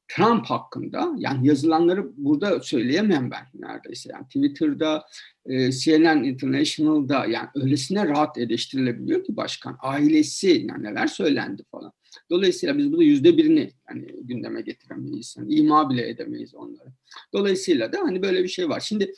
Trump 0.08 0.46
hakkında 0.46 1.12
yani 1.16 1.46
yazılanları 1.48 2.04
burada 2.16 2.60
söyleyemem 2.60 3.30
ben 3.30 3.46
neredeyse. 3.54 4.10
Yani 4.12 4.24
Twitter'da, 4.24 5.04
e, 5.46 5.72
CNN 5.72 6.24
International'da 6.24 7.26
yani 7.26 7.48
öylesine 7.54 8.08
rahat 8.08 8.38
eleştirilebiliyor 8.38 9.24
ki 9.24 9.36
başkan. 9.36 9.76
Ailesi 9.80 10.66
yani 10.68 10.84
neler 10.84 11.06
söylendi 11.06 11.62
falan. 11.70 11.92
Dolayısıyla 12.30 12.78
biz 12.78 12.92
bunu 12.92 13.02
yüzde 13.02 13.36
birini 13.36 13.70
yani 13.88 14.06
gündeme 14.22 14.60
getiremeyiz. 14.62 15.34
Yani 15.38 15.54
ima 15.54 15.90
bile 15.90 16.08
edemeyiz 16.08 16.54
onları. 16.54 16.88
Dolayısıyla 17.32 17.92
da 17.92 17.98
hani 17.98 18.22
böyle 18.22 18.42
bir 18.42 18.48
şey 18.48 18.68
var. 18.68 18.80
Şimdi 18.80 19.12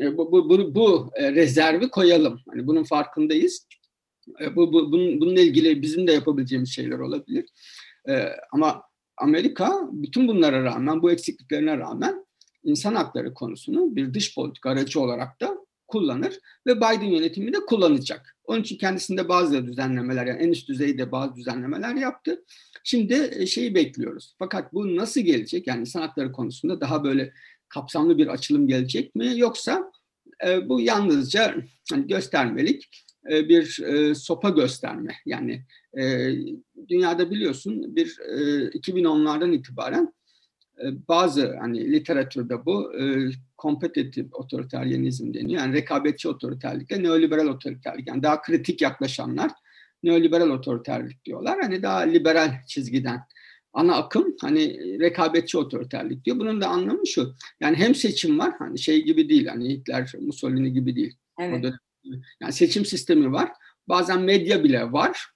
e, 0.00 0.16
bu, 0.16 0.32
bu, 0.32 0.48
bu, 0.48 0.74
bu 0.74 1.10
e, 1.14 1.32
rezervi 1.32 1.88
koyalım. 1.88 2.40
Hani 2.48 2.66
bunun 2.66 2.84
farkındayız. 2.84 3.66
E, 4.40 4.56
bu, 4.56 4.72
bu, 4.72 4.92
bunun, 4.92 5.20
bununla 5.20 5.40
ilgili 5.40 5.82
bizim 5.82 6.06
de 6.06 6.12
yapabileceğimiz 6.12 6.70
şeyler 6.70 6.98
olabilir. 6.98 7.46
Ama 8.52 8.82
Amerika 9.16 9.88
bütün 9.92 10.28
bunlara 10.28 10.64
rağmen, 10.64 11.02
bu 11.02 11.10
eksikliklerine 11.10 11.78
rağmen 11.78 12.26
insan 12.64 12.94
hakları 12.94 13.34
konusunu 13.34 13.96
bir 13.96 14.14
dış 14.14 14.34
politika 14.34 14.70
aracı 14.70 15.00
olarak 15.00 15.40
da 15.40 15.67
kullanır 15.88 16.38
ve 16.66 16.76
Biden 16.76 17.10
yönetimi 17.10 17.52
de 17.52 17.58
kullanacak. 17.66 18.36
Onun 18.44 18.60
için 18.60 18.78
kendisinde 18.78 19.28
bazı 19.28 19.66
düzenlemeler, 19.66 20.26
yani 20.26 20.42
en 20.42 20.48
üst 20.48 20.68
düzeyde 20.68 21.12
bazı 21.12 21.36
düzenlemeler 21.36 21.94
yaptı. 21.94 22.44
Şimdi 22.84 23.30
e, 23.32 23.46
şeyi 23.46 23.74
bekliyoruz. 23.74 24.34
Fakat 24.38 24.72
bu 24.72 24.96
nasıl 24.96 25.20
gelecek? 25.20 25.66
Yani 25.66 25.80
insan 25.80 26.00
hakları 26.00 26.32
konusunda 26.32 26.80
daha 26.80 27.04
böyle 27.04 27.32
kapsamlı 27.68 28.18
bir 28.18 28.26
açılım 28.26 28.66
gelecek 28.66 29.14
mi? 29.14 29.32
Yoksa 29.38 29.92
e, 30.46 30.68
bu 30.68 30.80
yalnızca 30.80 31.54
hani 31.90 32.06
göstermelik 32.06 33.04
e, 33.30 33.48
bir 33.48 33.80
e, 33.82 34.14
sopa 34.14 34.50
gösterme. 34.50 35.14
Yani 35.26 35.64
e, 35.98 36.32
dünyada 36.88 37.30
biliyorsun 37.30 37.96
bir 37.96 38.18
e, 38.18 38.38
2010'lardan 38.68 39.54
itibaren 39.54 40.12
bazı 41.08 41.56
hani 41.60 41.92
literatürde 41.92 42.66
bu 42.66 43.00
e, 43.00 43.30
kompetitif 43.56 44.34
otoriteryenizm 44.34 45.34
deniyor. 45.34 45.60
Yani 45.60 45.74
rekabetçi 45.74 46.28
otoriterlikle 46.28 47.02
neoliberal 47.02 47.46
otoriterlik. 47.46 48.08
Yani 48.08 48.22
daha 48.22 48.42
kritik 48.42 48.82
yaklaşanlar 48.82 49.50
neoliberal 50.02 50.50
otoriterlik 50.50 51.24
diyorlar. 51.24 51.58
Hani 51.62 51.82
daha 51.82 51.98
liberal 51.98 52.50
çizgiden 52.66 53.20
ana 53.72 53.96
akım 53.96 54.36
hani 54.40 54.78
rekabetçi 55.00 55.58
otoriterlik 55.58 56.24
diyor. 56.24 56.38
Bunun 56.38 56.60
da 56.60 56.68
anlamı 56.68 57.06
şu. 57.06 57.34
Yani 57.60 57.76
hem 57.76 57.94
seçim 57.94 58.38
var 58.38 58.54
hani 58.58 58.78
şey 58.78 59.04
gibi 59.04 59.28
değil 59.28 59.46
hani 59.46 59.68
Hitler, 59.68 60.12
Mussolini 60.20 60.72
gibi 60.72 60.96
değil. 60.96 61.16
Evet. 61.40 61.64
Yani 62.40 62.52
seçim 62.52 62.84
sistemi 62.84 63.32
var. 63.32 63.52
Bazen 63.88 64.20
medya 64.20 64.64
bile 64.64 64.92
var. 64.92 65.26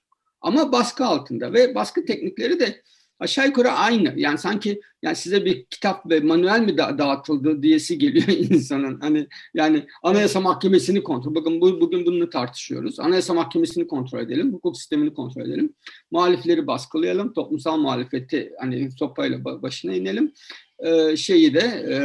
Ama 0.41 0.71
baskı 0.71 1.05
altında 1.05 1.53
ve 1.53 1.75
baskı 1.75 2.05
teknikleri 2.05 2.59
de 2.59 2.81
aşağı 3.23 3.47
yukarı 3.47 3.71
aynı. 3.71 4.13
Yani 4.17 4.37
sanki 4.37 4.81
yani 5.01 5.15
size 5.15 5.45
bir 5.45 5.65
kitap 5.65 6.09
ve 6.09 6.19
manuel 6.19 6.59
mi 6.59 6.77
da 6.77 6.97
dağıtıldı 6.97 7.63
diyesi 7.63 7.97
geliyor 7.97 8.27
insanın. 8.51 8.99
Hani 8.99 9.27
yani 9.53 9.85
Anayasa 10.03 10.39
Mahkemesi'ni 10.39 11.03
kontrol. 11.03 11.35
Bakın 11.35 11.61
bu, 11.61 11.81
bugün 11.81 12.05
bunu 12.05 12.29
tartışıyoruz. 12.29 12.99
Anayasa 12.99 13.33
Mahkemesi'ni 13.33 13.87
kontrol 13.87 14.19
edelim, 14.19 14.53
hukuk 14.53 14.77
sistemini 14.77 15.13
kontrol 15.13 15.41
edelim. 15.41 15.73
Muhalifleri 16.11 16.67
baskılayalım, 16.67 17.33
toplumsal 17.33 17.77
muhalefeti 17.77 18.53
hani 18.59 18.91
sopayla 18.91 19.45
başına 19.45 19.93
inelim. 19.93 20.33
Ee, 20.79 21.17
şeyi 21.17 21.53
de 21.53 21.59
e, 21.59 21.97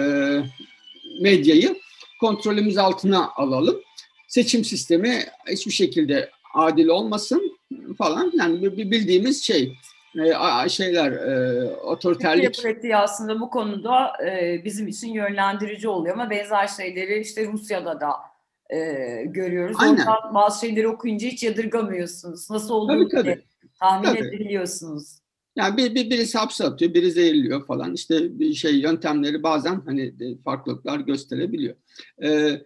medyayı 1.22 1.76
kontrolümüz 2.20 2.78
altına 2.78 3.30
alalım. 3.30 3.80
Seçim 4.28 4.64
sistemi 4.64 5.24
hiçbir 5.50 5.72
şekilde 5.72 6.30
adil 6.54 6.86
olmasın 6.86 7.58
falan. 7.98 8.32
Yani 8.38 8.76
bildiğimiz 8.76 9.42
şey 9.42 9.72
e, 10.18 10.68
şeyler 10.68 11.12
e, 11.12 11.64
otoriterlik. 11.74 12.54
Türkiye 12.54 12.74
pratiği 12.74 12.96
aslında 12.96 13.40
bu 13.40 13.50
konuda 13.50 14.12
e, 14.26 14.62
bizim 14.64 14.88
için 14.88 15.12
yönlendirici 15.12 15.88
oluyor 15.88 16.14
ama 16.14 16.30
benzer 16.30 16.66
şeyleri 16.66 17.20
işte 17.20 17.46
Rusya'da 17.46 18.00
da 18.00 18.12
e, 18.70 18.78
görüyoruz. 19.24 19.76
Aynen. 19.80 20.06
Orada 20.06 20.34
bazı 20.34 20.66
şeyleri 20.66 20.88
okuyunca 20.88 21.28
hiç 21.28 21.42
yadırgamıyorsunuz. 21.42 22.50
Nasıl 22.50 22.74
olduğunu 22.74 23.08
tabii, 23.08 23.22
tabii. 23.22 23.42
tahmin 23.80 24.08
tabii. 24.08 24.18
edebiliyorsunuz. 24.18 25.18
Yani 25.56 25.76
bir, 25.76 25.94
bir, 25.94 26.10
birisi 26.10 26.38
hapse 26.38 26.64
atıyor, 26.64 26.94
biri 26.94 27.10
zehirliyor 27.10 27.66
falan. 27.66 27.94
İşte 27.94 28.30
şey 28.54 28.80
yöntemleri 28.80 29.42
bazen 29.42 29.82
hani 29.86 30.14
farklılıklar 30.44 31.00
gösterebiliyor. 31.00 31.74
Ee, 32.22 32.62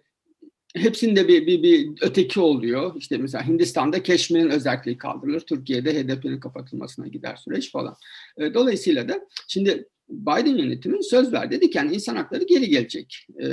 hepsinde 0.75 1.27
bir, 1.27 1.47
bir, 1.47 1.63
bir 1.63 1.89
öteki 2.01 2.39
oluyor. 2.39 2.95
İşte 2.97 3.17
mesela 3.17 3.47
Hindistan'da 3.47 4.03
Keşmir'in 4.03 4.49
özelliği 4.49 4.97
kaldırılır. 4.97 5.39
Türkiye'de 5.39 5.93
HDP'nin 5.93 6.39
kapatılmasına 6.39 7.07
gider 7.07 7.35
süreç 7.35 7.71
falan. 7.71 7.95
E, 8.37 8.53
dolayısıyla 8.53 9.09
da 9.09 9.27
şimdi 9.47 9.87
Biden 10.09 10.57
yönetimi 10.57 11.03
söz 11.03 11.33
verdi. 11.33 11.55
Dedi 11.55 11.69
ki 11.69 11.77
yani 11.77 11.95
insan 11.95 12.15
hakları 12.15 12.43
geri 12.43 12.69
gelecek. 12.69 13.27
E, 13.43 13.47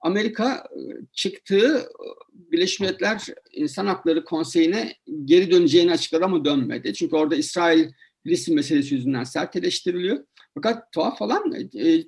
Amerika 0.00 0.68
çıktığı 1.12 1.88
Birleşmiş 2.32 2.80
Milletler 2.80 3.24
İnsan 3.52 3.86
Hakları 3.86 4.24
Konseyi'ne 4.24 4.92
geri 5.24 5.50
döneceğini 5.50 5.92
açıkladı 5.92 6.24
ama 6.24 6.44
dönmedi. 6.44 6.94
Çünkü 6.94 7.16
orada 7.16 7.36
İsrail 7.36 7.88
Filistin 8.22 8.54
meselesi 8.54 8.94
yüzünden 8.94 9.24
sert 9.24 9.56
eleştiriliyor. 9.56 10.24
Fakat 10.54 10.92
tuhaf 10.92 11.18
falan 11.18 11.52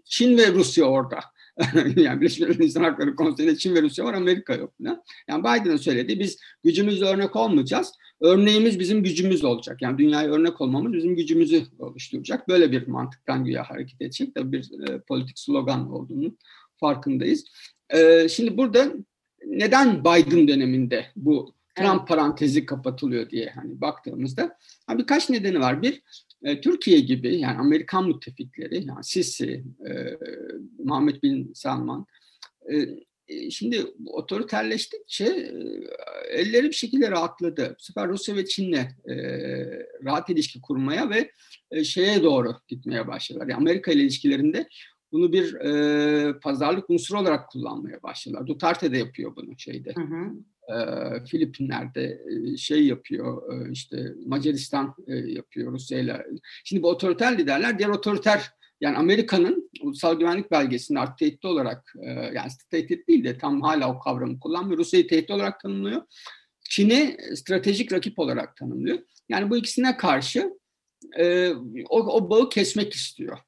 Çin 0.05 0.39
ve 0.39 0.53
Rusya 0.53 0.85
orada. 0.85 1.21
yani 1.97 2.21
Birleşmiş 2.21 2.41
Milletler 2.41 2.65
İnsan 2.65 2.83
Hakları 2.83 3.17
Konseyi'nde 3.17 3.57
Çin 3.57 3.75
ve 3.75 3.83
Rusya 3.83 4.05
var, 4.05 4.15
Amerika 4.15 4.55
yok. 4.55 4.73
Yani 5.29 5.43
Biden'ın 5.45 5.77
söylediği 5.77 6.21
biz 6.21 6.39
gücümüzle 6.65 7.05
örnek 7.05 7.37
olmayacağız. 7.37 7.93
Örneğimiz 8.21 8.79
bizim 8.79 9.03
gücümüz 9.03 9.45
olacak. 9.45 9.83
Yani 9.83 9.99
dünyaya 9.99 10.31
örnek 10.31 10.61
olmamız 10.61 10.93
bizim 10.93 11.17
gücümüzü 11.17 11.63
oluşturacak. 11.79 12.49
Böyle 12.49 12.73
bir 12.73 12.87
mantıktan 12.87 13.45
güya 13.45 13.71
hareket 13.71 14.03
edecek. 14.03 14.35
Tabii 14.35 14.53
bir 14.53 14.89
e, 14.89 15.01
politik 15.01 15.39
slogan 15.39 15.93
olduğunu 15.93 16.37
farkındayız. 16.77 17.45
E, 17.91 18.29
şimdi 18.29 18.57
burada 18.57 18.93
neden 19.47 20.01
Biden 20.01 20.49
döneminde 20.49 21.07
bu 21.17 21.55
Trump 21.79 21.99
evet. 21.99 22.09
parantezi 22.09 22.67
kapatılıyor 22.67 23.31
diye 23.31 23.51
hani 23.55 23.81
baktığımızda 23.81 24.57
birkaç 24.91 25.31
nedeni 25.31 25.61
var. 25.61 25.83
Bir, 25.83 26.03
e, 26.43 26.61
Türkiye 26.61 27.01
gibi 27.01 27.37
yani 27.37 27.59
Amerikan 27.59 28.09
müttefikleri 28.09 28.87
yani 28.87 29.05
Sisi, 29.05 29.65
e, 29.89 30.19
Muhammed 30.85 31.23
Bin 31.23 31.53
Salman 31.55 32.07
e, 32.73 32.77
e 33.29 33.51
şimdi 33.51 33.87
otoriterleştikçe 34.07 35.25
e, 35.25 35.59
elleri 36.31 36.67
bir 36.67 36.73
şekilde 36.73 37.11
rahatladı. 37.11 37.77
Bu 37.79 37.83
sefer 37.83 38.09
Rusya 38.09 38.37
ve 38.37 38.47
Çin'le 38.47 39.09
e, 39.09 39.15
rahat 40.05 40.31
ilişki 40.31 40.61
kurmaya 40.61 41.11
ve 41.11 41.31
e, 41.71 41.85
şeye 41.85 42.23
doğru 42.23 42.55
gitmeye 42.69 43.07
başladılar. 43.07 43.47
Yani 43.47 43.57
Amerika 43.57 43.93
ile 43.93 44.03
ilişkilerinde 44.03 44.69
bunu 45.13 45.33
bir 45.33 45.55
e, 45.55 46.39
pazarlık 46.39 46.91
unsuru 46.91 47.21
olarak 47.21 47.49
kullanmaya 47.49 48.03
başladılar. 48.03 48.47
Duterte 48.47 48.93
de 48.93 48.99
yapıyor 48.99 49.37
bunu 49.37 49.59
şeyde. 49.59 49.93
Hı 49.97 50.01
hı. 50.01 50.33
Filipinler'de 51.27 52.23
şey 52.57 52.87
yapıyor, 52.87 53.43
işte 53.73 54.15
Macaristan 54.27 54.95
yapıyor 55.27 55.73
Rusya'yla. 55.73 56.25
Şimdi 56.65 56.83
bu 56.83 56.89
otoriter 56.89 57.39
liderler 57.39 57.79
diğer 57.79 57.89
otoriter 57.89 58.51
yani 58.81 58.97
Amerika'nın 58.97 59.71
ulusal 59.83 60.19
güvenlik 60.19 60.51
belgesinde 60.51 60.99
artık 60.99 61.19
tehdit 61.19 61.45
olarak 61.45 61.95
yani 62.35 62.51
tehdit 62.71 63.09
değil 63.09 63.25
de 63.25 63.39
tam 63.39 63.63
hala 63.63 63.95
o 63.95 63.99
kavramı 63.99 64.41
kullanmıyor. 64.41 64.79
Rusya'yı 64.79 65.09
tehdit 65.09 65.31
olarak 65.31 65.61
tanımlıyor. 65.61 66.03
Çin'i 66.71 67.17
stratejik 67.35 67.93
rakip 67.93 68.19
olarak 68.19 68.57
tanımlıyor. 68.57 68.99
Yani 69.29 69.51
bu 69.51 69.57
ikisine 69.57 69.97
karşı 69.97 70.59
o, 71.89 72.01
o 72.01 72.31
bağı 72.31 72.49
kesmek 72.49 72.93
istiyor. 72.93 73.39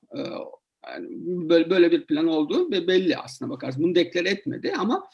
Yani 0.86 1.08
böyle, 1.48 1.70
böyle 1.70 1.90
bir 1.90 2.06
plan 2.06 2.26
olduğu 2.26 2.70
ve 2.70 2.88
belli 2.88 3.16
aslında 3.16 3.50
bakarsın. 3.50 3.82
Bunu 3.82 3.94
deklar 3.94 4.24
etmedi 4.24 4.72
ama 4.78 5.08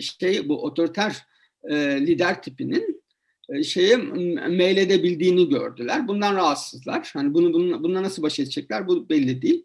şey 0.00 0.48
bu 0.48 0.64
otoriter 0.64 1.26
e, 1.64 1.76
lider 2.06 2.42
tipinin 2.42 3.02
e, 3.48 3.62
şeye 3.62 3.96
meyledebildiğini 4.48 5.48
gördüler. 5.48 6.08
Bundan 6.08 6.34
rahatsızlar. 6.34 7.10
Hani 7.14 7.34
bunu 7.34 7.52
bununla, 7.54 8.02
nasıl 8.02 8.22
baş 8.22 8.38
edecekler 8.38 8.86
bu 8.86 9.08
belli 9.08 9.42
değil. 9.42 9.64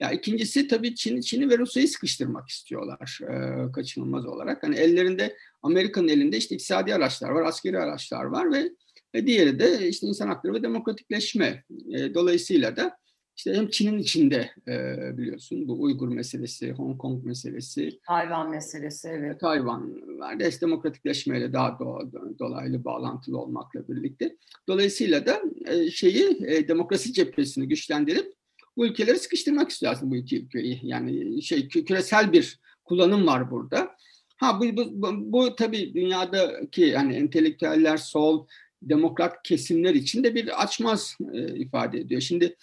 Ya 0.00 0.10
ikincisi 0.10 0.68
tabii 0.68 0.94
Çin, 0.94 1.20
Çin'i 1.20 1.50
ve 1.50 1.58
Rusya'yı 1.58 1.88
sıkıştırmak 1.88 2.48
istiyorlar 2.48 3.20
e, 3.22 3.72
kaçınılmaz 3.72 4.26
olarak. 4.26 4.62
Hani 4.62 4.76
ellerinde 4.76 5.36
Amerika'nın 5.62 6.08
elinde 6.08 6.36
işte 6.36 6.54
iktisadi 6.54 6.94
araçlar 6.94 7.28
var, 7.28 7.42
askeri 7.42 7.78
araçlar 7.78 8.24
var 8.24 8.52
ve, 8.52 8.70
ve 9.14 9.26
diğeri 9.26 9.58
de 9.58 9.88
işte 9.88 10.06
insan 10.06 10.28
hakları 10.28 10.54
ve 10.54 10.62
demokratikleşme. 10.62 11.64
E, 11.92 12.14
dolayısıyla 12.14 12.76
da 12.76 12.98
işte 13.38 13.54
hem 13.54 13.68
Çin'in 13.68 13.98
içinde 13.98 14.50
e, 14.68 15.18
biliyorsun 15.18 15.68
bu 15.68 15.82
Uygur 15.82 16.08
meselesi, 16.08 16.72
Hong 16.72 16.98
Kong 16.98 17.24
meselesi. 17.24 18.00
Tayvan 18.06 18.50
meselesi 18.50 19.08
evet. 19.08 19.40
Tayvan 19.40 20.02
var. 20.18 20.40
Des 20.40 20.60
demokratikleşmeyle 20.60 21.52
daha 21.52 21.78
do, 21.78 22.00
dolaylı 22.38 22.84
bağlantılı 22.84 23.38
olmakla 23.38 23.88
birlikte. 23.88 24.36
Dolayısıyla 24.68 25.26
da 25.26 25.42
e, 25.66 25.90
şeyi 25.90 26.38
e, 26.46 26.68
demokrasi 26.68 27.12
cephesini 27.12 27.68
güçlendirip 27.68 28.32
bu 28.76 28.86
ülkeleri 28.86 29.18
sıkıştırmak 29.18 29.70
istiyor 29.70 29.92
aslında 29.92 30.10
bu 30.10 30.16
iki 30.16 30.42
ülkeyi. 30.42 30.80
Yani 30.82 31.42
şey 31.42 31.68
küresel 31.68 32.32
bir 32.32 32.60
kullanım 32.84 33.26
var 33.26 33.50
burada. 33.50 33.90
Ha 34.36 34.60
bu, 34.60 34.76
bu, 34.76 35.02
bu, 35.02 35.32
bu 35.32 35.56
tabii 35.56 35.94
dünyadaki 35.94 36.96
hani 36.96 37.14
entelektüeller, 37.14 37.96
sol, 37.96 38.46
demokrat 38.82 39.42
kesimler 39.42 39.94
için 39.94 40.24
de 40.24 40.34
bir 40.34 40.62
açmaz 40.62 41.16
e, 41.32 41.56
ifade 41.56 41.98
ediyor. 41.98 42.20
Şimdi 42.20 42.56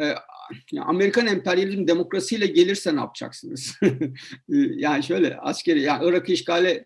e, 0.00 0.14
Amerikan 0.80 1.26
emperyalizm 1.26 1.86
demokrasiyle 1.86 2.46
gelirse 2.46 2.96
ne 2.96 3.00
yapacaksınız? 3.00 3.76
E, 4.52 4.56
yani 4.56 5.02
şöyle 5.02 5.36
askeri, 5.36 5.82
yani 5.82 6.08
Irak 6.08 6.28
işgale 6.28 6.84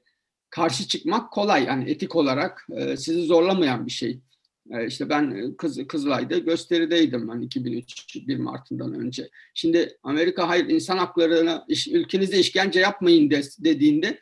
karşı 0.50 0.88
çıkmak 0.88 1.32
kolay. 1.32 1.64
Yani 1.64 1.90
etik 1.90 2.16
olarak 2.16 2.66
e, 2.76 2.96
sizi 2.96 3.22
zorlamayan 3.22 3.86
bir 3.86 3.90
şey. 3.90 4.20
E, 4.70 4.86
işte 4.86 5.08
ben 5.08 5.54
Kız, 5.56 5.86
Kızılay'da 5.88 6.38
gösterideydim 6.38 7.28
ben 7.28 7.40
2003 7.40 8.16
1 8.16 8.36
Mart'ından 8.36 8.94
önce. 8.94 9.28
Şimdi 9.54 9.98
Amerika 10.02 10.48
hayır 10.48 10.66
insan 10.66 10.98
haklarına 10.98 11.64
iş, 11.68 11.88
ülkenizde 11.88 12.38
işkence 12.38 12.80
yapmayın 12.80 13.30
de, 13.30 13.42
dediğinde 13.58 14.20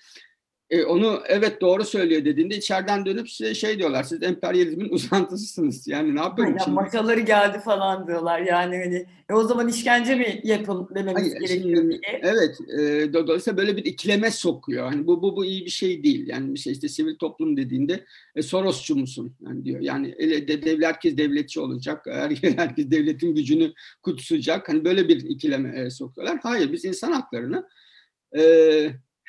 e, 0.73 0.85
onu 0.85 1.23
evet 1.27 1.61
doğru 1.61 1.85
söylüyor 1.85 2.25
dediğinde 2.25 2.57
içeriden 2.57 3.07
dönüp 3.07 3.31
size 3.31 3.55
şey 3.55 3.79
diyorlar 3.79 4.03
siz 4.03 4.23
emperyalizmin 4.23 4.89
uzantısısınız. 4.91 5.89
Yani 5.89 6.15
ne 6.15 6.21
Aynen, 6.21 6.59
şimdi? 6.65 6.75
Masaları 6.75 7.21
geldi 7.21 7.59
falan 7.65 8.07
diyorlar 8.07 8.41
yani 8.41 8.79
hani 8.79 9.07
e, 9.31 9.35
o 9.35 9.43
zaman 9.45 9.69
işkence 9.69 10.15
mi 10.15 10.41
yapın 10.45 10.89
dememiz 10.95 11.23
Hayır, 11.23 11.41
gerekiyor 11.41 11.77
şimdi, 11.77 11.89
diye. 11.89 12.21
Evet 12.23 12.59
e, 12.79 13.13
dolayısıyla 13.13 13.57
böyle 13.57 13.77
bir 13.77 13.85
ikileme 13.85 14.31
sokuyor. 14.31 14.89
Hani 14.89 15.07
bu, 15.07 15.23
bu, 15.23 15.37
bu 15.37 15.45
iyi 15.45 15.65
bir 15.65 15.71
şey 15.71 16.05
değil. 16.05 16.29
Yani 16.29 16.55
bir 16.55 16.59
şey 16.59 16.73
işte 16.73 16.89
sivil 16.89 17.17
toplum 17.17 17.57
dediğinde 17.57 18.05
e, 18.37 18.43
Sorosçu 18.43 18.97
musun 18.97 19.35
yani 19.47 19.65
diyor. 19.65 19.81
Yani 19.81 20.15
ele, 20.19 20.49
de, 20.49 20.63
devlet 20.63 20.87
herkes 20.87 21.17
devletçi 21.17 21.61
olacak. 21.61 22.07
Herkes, 22.07 22.57
herkes 22.57 22.91
devletin 22.91 23.35
gücünü 23.35 23.73
kutsayacak. 24.03 24.69
Hani 24.69 24.85
böyle 24.85 25.09
bir 25.09 25.25
ikileme 25.25 25.81
e, 25.81 25.91
sokuyorlar. 25.91 26.39
Hayır 26.43 26.73
biz 26.73 26.85
insan 26.85 27.13
haklarını 27.13 27.69
e, 28.39 28.43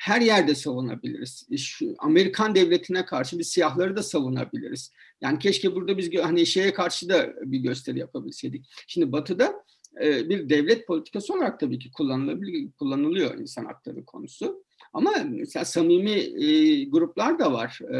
her 0.04 0.20
yerde 0.20 0.54
savunabiliriz. 0.54 1.46
Şu 1.56 1.94
Amerikan 1.98 2.54
devletine 2.54 3.04
karşı 3.04 3.38
biz 3.38 3.48
siyahları 3.48 3.96
da 3.96 4.02
savunabiliriz. 4.02 4.92
Yani 5.20 5.38
keşke 5.38 5.74
burada 5.74 5.98
biz 5.98 6.18
hani 6.22 6.46
şeye 6.46 6.74
karşı 6.74 7.08
da 7.08 7.34
bir 7.42 7.58
gösteri 7.58 7.98
yapabilseydik. 7.98 8.66
Şimdi 8.86 9.12
Batı'da 9.12 9.64
e, 10.02 10.28
bir 10.28 10.48
devlet 10.48 10.86
politikası 10.86 11.34
olarak 11.34 11.60
tabii 11.60 11.78
ki 11.78 11.90
kullanılabilir, 11.92 12.72
kullanılıyor 12.72 13.38
insan 13.38 13.64
hakları 13.64 14.04
konusu. 14.04 14.64
Ama 14.92 15.10
mesela 15.28 15.64
samimi 15.64 16.44
e, 16.44 16.84
gruplar 16.84 17.38
da 17.38 17.52
var. 17.52 17.78
E, 17.94 17.98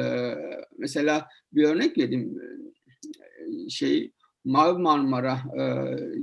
mesela 0.79 1.29
bir 1.53 1.65
örnek 1.65 1.99
vereyim. 1.99 2.41
E, 2.41 3.69
şey 3.69 4.13
Mavi 4.45 4.83
Marmara 4.83 5.39
e, 5.59 5.63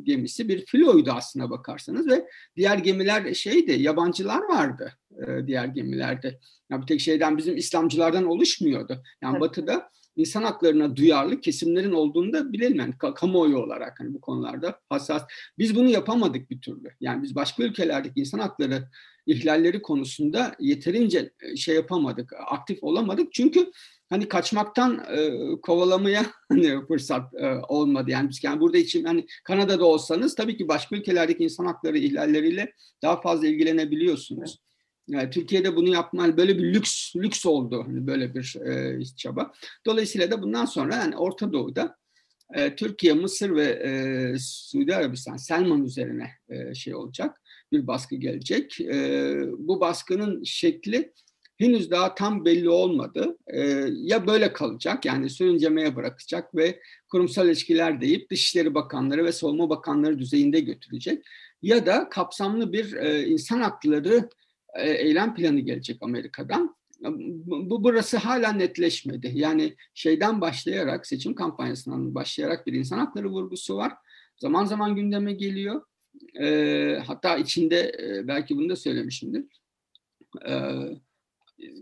gemisi 0.04 0.50
bir 0.50 0.66
filoydu 0.66 1.12
aslına 1.12 1.50
bakarsanız 1.50 2.08
ve 2.08 2.28
diğer 2.56 2.78
gemiler 2.78 3.34
şeydi 3.34 3.72
yabancılar 3.82 4.42
vardı 4.50 4.94
e, 5.28 5.48
diğer 5.48 5.66
gemilerde. 5.66 6.40
Yani 6.70 6.82
bir 6.82 6.88
tek 6.88 7.02
şeyden 7.02 7.38
bizim 7.38 7.58
İslamcılardan 7.58 8.26
oluşmuyordu. 8.26 9.04
Yani 9.22 9.32
evet. 9.32 9.42
Batı'da 9.42 9.90
insan 10.16 10.44
haklarına 10.44 10.96
duyarlı 10.96 11.42
kesimlerin 11.42 11.92
olduğunu 11.92 12.34
da 12.34 12.54
bilelim 12.54 12.80
yani 12.80 12.94
kamuoyu 13.16 13.58
olarak 13.58 14.00
hani 14.00 14.14
bu 14.14 14.22
konularda 14.22 14.80
hassas. 14.90 15.24
Biz 15.58 15.76
bunu 15.76 15.90
yapamadık 15.90 16.50
bir 16.50 16.62
türlü. 16.62 16.90
Yani 17.00 17.24
biz 17.24 17.36
başka 17.36 17.64
ülkelerdeki 17.64 18.20
insan 18.20 18.40
hakları 18.40 18.90
ihlalleri 19.26 19.82
konusunda 19.82 20.56
yeterince 20.60 21.32
e, 21.42 21.56
şey 21.56 21.76
yapamadık, 21.76 22.34
aktif 22.48 22.84
olamadık. 22.84 23.34
Çünkü 23.34 23.72
hani 24.12 24.28
kaçmaktan 24.28 25.06
e, 25.18 25.32
kovalamaya 25.62 26.26
hani 26.50 26.86
fırsat 26.88 27.34
e, 27.34 27.48
olmadı. 27.68 28.12
Yani 28.12 28.30
biz 28.30 28.44
yani 28.44 28.60
burada 28.60 28.78
için 28.78 29.04
hani 29.04 29.26
Kanada'da 29.44 29.86
olsanız 29.86 30.36
tabii 30.36 30.58
ki 30.58 30.68
başka 30.68 30.96
ülkelerdeki 30.96 31.44
insan 31.44 31.66
hakları 31.66 31.98
ihlalleriyle 31.98 32.74
daha 33.02 33.22
fazla 33.22 33.48
ilgilenebiliyorsunuz. 33.48 34.60
Yani 35.08 35.30
Türkiye'de 35.30 35.76
bunu 35.76 35.90
yapma 35.90 36.38
böyle 36.38 36.58
bir 36.58 36.74
lüks 36.74 37.16
lüks 37.16 37.46
oldu 37.46 37.84
hani 37.88 38.08
böyle 38.08 38.36
bir 38.36 38.56
e, 38.56 39.00
çaba. 39.18 39.52
Dolayısıyla 39.86 40.32
da 40.32 40.42
bundan 40.42 40.66
sonra 40.66 40.96
yani 40.96 41.18
Orta 41.18 41.54
Doğu'da 41.54 41.96
e, 42.54 42.76
Türkiye, 42.76 43.14
Mısır 43.14 43.56
ve 43.56 43.66
e, 43.66 43.92
Suudi 44.40 44.96
Arabistan 44.96 45.38
Selman 45.38 45.84
üzerine 45.84 46.30
e, 46.50 46.76
şey 46.76 46.96
olacak 46.96 47.42
bir 47.72 47.88
baskı 47.88 48.16
gelecek. 48.16 48.82
E, 48.82 49.36
bu 49.58 49.80
baskının 49.80 50.44
şekli 50.44 51.14
henüz 51.62 51.92
daha 51.92 52.16
tam 52.16 52.46
belli 52.46 52.70
olmadı. 52.70 53.38
E, 53.48 53.60
ya 53.92 54.28
böyle 54.28 54.54
kalacak 54.54 55.06
yani 55.06 55.30
sürüncemeye 55.30 55.96
bırakacak 55.96 56.56
ve 56.56 56.80
kurumsal 57.10 57.48
ilişkiler 57.48 58.02
deyip 58.02 58.32
Dışişleri 58.32 58.74
Bakanları 58.74 59.26
ve 59.26 59.32
Savunma 59.32 59.70
Bakanları 59.70 60.20
düzeyinde 60.20 60.60
götürecek. 60.60 61.26
Ya 61.62 61.86
da 61.86 62.10
kapsamlı 62.10 62.74
bir 62.74 62.94
e, 62.94 63.28
insan 63.28 63.62
hakları 63.62 64.30
e, 64.76 64.92
eylem 64.92 65.36
planı 65.36 65.60
gelecek 65.60 65.98
Amerika'dan. 66.02 66.76
Bu 67.46 67.84
burası 67.84 68.18
hala 68.18 68.52
netleşmedi. 68.52 69.32
Yani 69.34 69.76
şeyden 69.94 70.42
başlayarak 70.42 71.08
seçim 71.08 71.36
kampanyasından 71.36 72.16
başlayarak 72.16 72.68
bir 72.68 72.74
insan 72.74 72.98
hakları 72.98 73.30
vurgusu 73.30 73.78
var. 73.78 73.94
Zaman 74.38 74.66
zaman 74.66 74.96
gündeme 74.96 75.34
geliyor. 75.34 75.82
E, 76.42 77.04
hatta 77.08 77.38
içinde 77.38 77.92
e, 78.00 78.28
belki 78.28 78.58
bunu 78.58 78.70
da 78.70 78.76
söylemişimdir 78.76 79.44
e, 80.48 80.54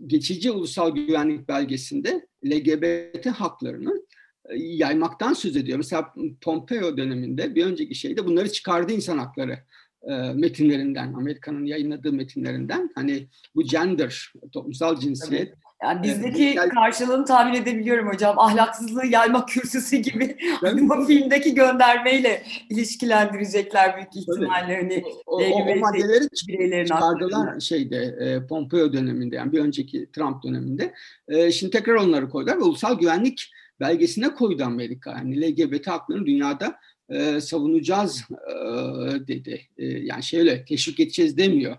geçici 0.06 0.50
ulusal 0.50 0.94
güvenlik 0.94 1.48
belgesinde 1.48 2.26
LGBT 2.46 3.26
haklarını 3.26 4.02
e, 4.48 4.56
yaymaktan 4.56 5.32
söz 5.32 5.56
ediyor. 5.56 5.78
Mesela 5.78 6.14
Pompeo 6.40 6.96
döneminde 6.96 7.54
bir 7.54 7.66
önceki 7.66 7.94
şeyde 7.94 8.26
bunları 8.26 8.52
çıkardı 8.52 8.92
insan 8.92 9.18
hakları 9.18 9.58
e, 10.02 10.32
metinlerinden, 10.32 11.12
Amerika'nın 11.12 11.64
yayınladığı 11.64 12.12
metinlerinden. 12.12 12.90
Hani 12.94 13.28
bu 13.54 13.62
gender, 13.62 14.32
toplumsal 14.52 15.00
cinsiyet, 15.00 15.48
Tabii 15.48 15.69
yani 15.82 16.02
bizdeki 16.02 16.54
evet, 16.58 16.68
karşılığını 16.68 17.24
tahmin 17.24 17.54
edebiliyorum 17.54 18.08
hocam. 18.08 18.38
Ahlaksızlığı 18.38 19.06
yayma 19.06 19.46
kürsüsü 19.46 19.96
gibi 19.96 20.36
hani 20.60 20.88
bu 20.88 21.04
filmdeki 21.04 21.54
göndermeyle 21.54 22.42
ilişkilendirecekler 22.70 23.96
büyük 23.96 24.16
ihtimalle. 24.16 24.76
Hani 24.76 25.04
o, 25.26 25.36
o, 25.36 25.42
o 25.42 25.76
maddeleri 25.76 26.86
çıkardılar 26.86 27.60
şeyde 27.60 27.96
e, 27.96 28.46
Pompeo 28.46 28.92
döneminde 28.92 29.36
yani 29.36 29.52
bir 29.52 29.60
önceki 29.60 30.12
Trump 30.12 30.42
döneminde. 30.42 30.94
E, 31.28 31.52
şimdi 31.52 31.72
tekrar 31.72 31.94
onları 31.94 32.30
koydular 32.30 32.56
ve 32.56 32.62
ulusal 32.62 32.98
güvenlik 32.98 33.50
belgesine 33.80 34.34
koydu 34.34 34.64
Amerika. 34.64 35.10
Yani 35.10 35.42
LGBT 35.42 35.86
haklarını 35.86 36.26
dünyada 36.26 36.76
e, 37.08 37.40
savunacağız 37.40 38.24
e, 38.30 38.54
dedi. 39.28 39.60
E, 39.78 39.86
yani 39.86 40.22
şöyle 40.22 40.64
teşvik 40.64 41.00
edeceğiz 41.00 41.36
demiyor 41.36 41.76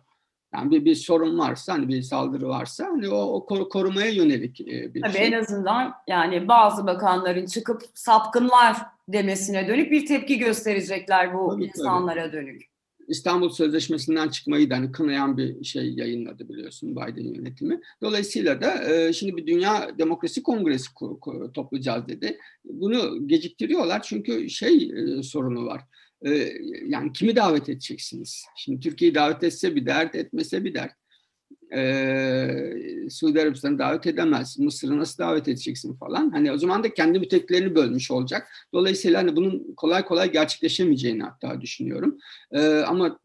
yani 0.53 0.71
bir, 0.71 0.85
bir 0.85 0.95
sorun 0.95 1.39
varsa 1.39 1.73
hani 1.73 1.87
bir 1.87 2.01
saldırı 2.01 2.47
varsa 2.47 2.85
hani 2.85 3.09
o, 3.09 3.17
o 3.17 3.69
korumaya 3.69 4.09
yönelik 4.09 4.61
e, 4.61 4.93
bir 4.93 5.01
Tabii 5.01 5.13
şey. 5.13 5.27
en 5.27 5.31
azından 5.31 5.93
yani 6.07 6.47
bazı 6.47 6.87
bakanların 6.87 7.45
çıkıp 7.45 7.81
sapkınlar 7.93 8.77
demesine 9.07 9.67
dönük 9.67 9.91
bir 9.91 10.05
tepki 10.05 10.37
gösterecekler 10.37 11.33
bu 11.33 11.49
tabii, 11.49 11.63
insanlara 11.63 12.21
tabii. 12.23 12.33
dönük. 12.33 12.70
İstanbul 13.11 13.49
Sözleşmesi'nden 13.49 14.29
çıkmayı 14.29 14.69
da 14.69 14.75
hani 14.75 14.91
kınayan 14.91 15.37
bir 15.37 15.63
şey 15.63 15.93
yayınladı 15.93 16.49
biliyorsun 16.49 16.95
Biden 16.95 17.33
yönetimi. 17.33 17.81
Dolayısıyla 18.01 18.61
da 18.61 18.93
e, 18.93 19.13
şimdi 19.13 19.37
bir 19.37 19.47
Dünya 19.47 19.97
Demokrasi 19.99 20.43
Kongresi 20.43 20.87
toplayacağız 21.53 22.07
dedi. 22.07 22.37
Bunu 22.65 23.27
geciktiriyorlar 23.27 24.01
çünkü 24.01 24.49
şey 24.49 24.91
e, 24.95 25.23
sorunu 25.23 25.65
var 25.65 25.81
ee, 26.25 26.53
yani 26.85 27.13
kimi 27.13 27.35
davet 27.35 27.69
edeceksiniz? 27.69 28.45
Şimdi 28.57 28.79
Türkiye'yi 28.79 29.15
davet 29.15 29.43
etse 29.43 29.75
bir 29.75 29.85
dert, 29.85 30.15
etmese 30.15 30.63
bir 30.63 30.73
dert. 30.73 31.00
Ee, 31.75 33.09
Suudi 33.09 33.41
Arabistan'ı 33.41 33.79
davet 33.79 34.07
edemez. 34.07 34.59
Mısır'ı 34.59 34.97
nasıl 34.97 35.23
davet 35.23 35.47
edeceksin 35.47 35.93
falan. 35.93 36.29
Hani 36.29 36.51
o 36.51 36.57
zaman 36.57 36.83
da 36.83 36.93
kendi 36.93 37.19
müttefiklerini 37.19 37.75
bölmüş 37.75 38.11
olacak. 38.11 38.47
Dolayısıyla 38.73 39.19
hani 39.19 39.35
bunun 39.35 39.73
kolay 39.77 40.05
kolay 40.05 40.31
gerçekleşemeyeceğini 40.31 41.23
hatta 41.23 41.61
düşünüyorum. 41.61 42.17
Ee, 42.51 42.61
ama 42.67 43.19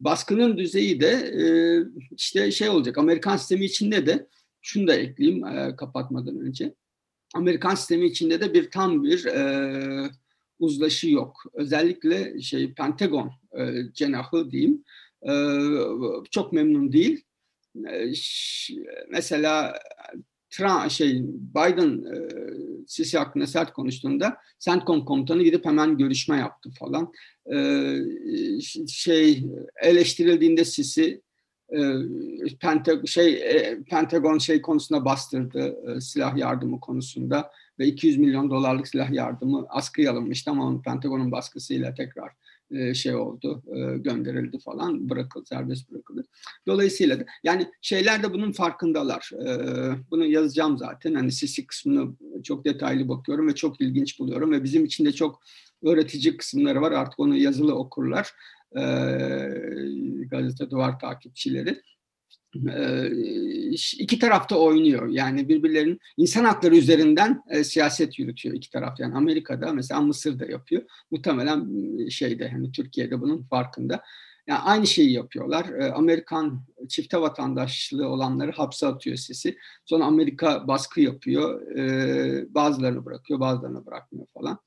baskının 0.00 0.58
düzeyi 0.58 1.00
de 1.00 1.10
e, 1.10 1.44
işte 2.16 2.50
şey 2.50 2.68
olacak. 2.68 2.98
Amerikan 2.98 3.36
sistemi 3.36 3.64
içinde 3.64 4.06
de 4.06 4.26
şunu 4.62 4.88
da 4.88 4.94
ekleyeyim 4.94 5.46
e, 5.46 5.76
kapatmadan 5.76 6.40
önce. 6.40 6.74
Amerikan 7.34 7.74
sistemi 7.74 8.06
içinde 8.06 8.40
de 8.40 8.54
bir 8.54 8.70
tam 8.70 9.04
bir 9.04 9.24
e, 9.24 10.10
uzlaşı 10.58 11.10
yok. 11.10 11.42
Özellikle 11.54 12.40
şey 12.40 12.74
Pentagon 12.74 13.32
e, 13.58 13.72
cenahı 13.94 14.50
diyeyim 14.50 14.84
e, 15.28 15.32
çok 16.30 16.52
memnun 16.52 16.92
değil. 16.92 17.24
E, 17.76 18.12
mesela 19.10 19.78
Trump, 20.50 20.90
şey 20.90 21.22
Biden 21.24 22.04
e, 22.14 22.28
Sisi 22.86 23.18
hakkında 23.18 23.46
sert 23.46 23.72
konuştuğunda 23.72 24.36
CENTCOM 24.58 25.04
komutanı 25.04 25.42
gidip 25.42 25.64
hemen 25.64 25.98
görüşme 25.98 26.38
yaptı 26.38 26.70
falan. 26.78 27.12
E, 27.52 27.96
şey 28.88 29.46
eleştirildiğinde 29.82 30.64
Sisi 30.64 31.20
e, 31.72 33.06
şey 33.06 33.34
e, 33.34 33.82
Pentagon 33.90 34.38
şey 34.38 34.62
konusunda 34.62 35.04
bastırdı 35.04 35.76
e, 35.88 36.00
silah 36.00 36.36
yardımı 36.36 36.80
konusunda 36.80 37.50
ve 37.78 37.86
200 37.86 38.18
milyon 38.18 38.50
dolarlık 38.50 38.88
silah 38.88 39.10
yardımı 39.10 39.66
askıya 39.68 40.12
alınmıştı 40.12 40.50
ama 40.50 40.66
onun 40.66 40.82
Pentagon'un 40.82 41.32
baskısıyla 41.32 41.94
tekrar 41.94 42.32
e, 42.70 42.94
şey 42.94 43.14
oldu, 43.14 43.62
e, 43.66 43.98
gönderildi 43.98 44.58
falan, 44.58 45.10
bırakıldı, 45.10 45.46
serbest 45.46 45.90
bırakıldı. 45.90 46.24
Dolayısıyla 46.66 47.20
da 47.20 47.24
yani 47.44 47.66
şeyler 47.82 48.22
de 48.22 48.32
bunun 48.32 48.52
farkındalar. 48.52 49.30
E, 49.46 49.50
bunu 50.10 50.26
yazacağım 50.26 50.78
zaten. 50.78 51.14
Hani 51.14 51.32
sisi 51.32 51.66
kısmını 51.66 52.14
çok 52.42 52.64
detaylı 52.64 53.08
bakıyorum 53.08 53.48
ve 53.48 53.54
çok 53.54 53.80
ilginç 53.80 54.18
buluyorum 54.18 54.52
ve 54.52 54.64
bizim 54.64 54.84
için 54.84 55.04
de 55.04 55.12
çok 55.12 55.40
öğretici 55.82 56.36
kısımları 56.36 56.80
var. 56.80 56.92
Artık 56.92 57.20
onu 57.20 57.36
yazılı 57.36 57.74
okurlar. 57.74 58.34
Gazete 60.30 60.70
duvar 60.70 60.98
takipçileri 60.98 61.82
iki 63.98 64.18
tarafta 64.18 64.56
oynuyor. 64.58 65.08
Yani 65.08 65.48
birbirlerinin 65.48 65.98
insan 66.16 66.44
hakları 66.44 66.76
üzerinden 66.76 67.42
siyaset 67.62 68.18
yürütüyor 68.18 68.54
iki 68.54 68.70
taraf. 68.70 69.00
Yani 69.00 69.14
Amerika'da 69.14 69.72
mesela 69.72 70.00
Mısır'da 70.00 70.46
yapıyor. 70.46 70.82
Muhtemelen 71.10 71.68
şeyde 72.08 72.48
hani 72.48 72.72
Türkiye'de 72.72 73.20
bunun 73.20 73.42
farkında. 73.42 74.02
Yani 74.46 74.60
aynı 74.60 74.86
şeyi 74.86 75.12
yapıyorlar. 75.12 75.66
Amerikan 75.94 76.64
çifte 76.88 77.20
vatandaşlığı 77.20 78.08
olanları 78.08 78.52
hapse 78.52 78.86
atıyor 78.86 79.16
sesi. 79.16 79.56
Sonra 79.84 80.04
Amerika 80.04 80.68
baskı 80.68 81.00
yapıyor. 81.00 81.60
Bazılarını 82.54 83.04
bırakıyor, 83.04 83.40
bazılarını 83.40 83.86
bırakmıyor 83.86 84.26
falan. 84.34 84.58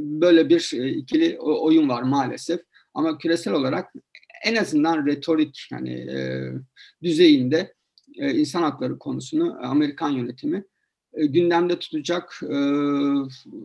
Böyle 0.00 0.48
bir 0.48 0.72
ikili 0.72 1.38
oyun 1.40 1.88
var 1.88 2.02
maalesef. 2.02 2.60
Ama 2.94 3.18
küresel 3.18 3.54
olarak 3.54 3.92
en 4.46 4.56
azından 4.56 5.06
retorik 5.06 5.68
yani 5.70 5.90
e, 5.90 6.52
düzeyinde 7.02 7.74
e, 8.16 8.34
insan 8.34 8.62
hakları 8.62 8.98
konusunu 8.98 9.58
Amerikan 9.62 10.10
yönetimi 10.10 10.64
e, 11.14 11.26
gündemde 11.26 11.78
tutacak. 11.78 12.40
E, 12.42 12.56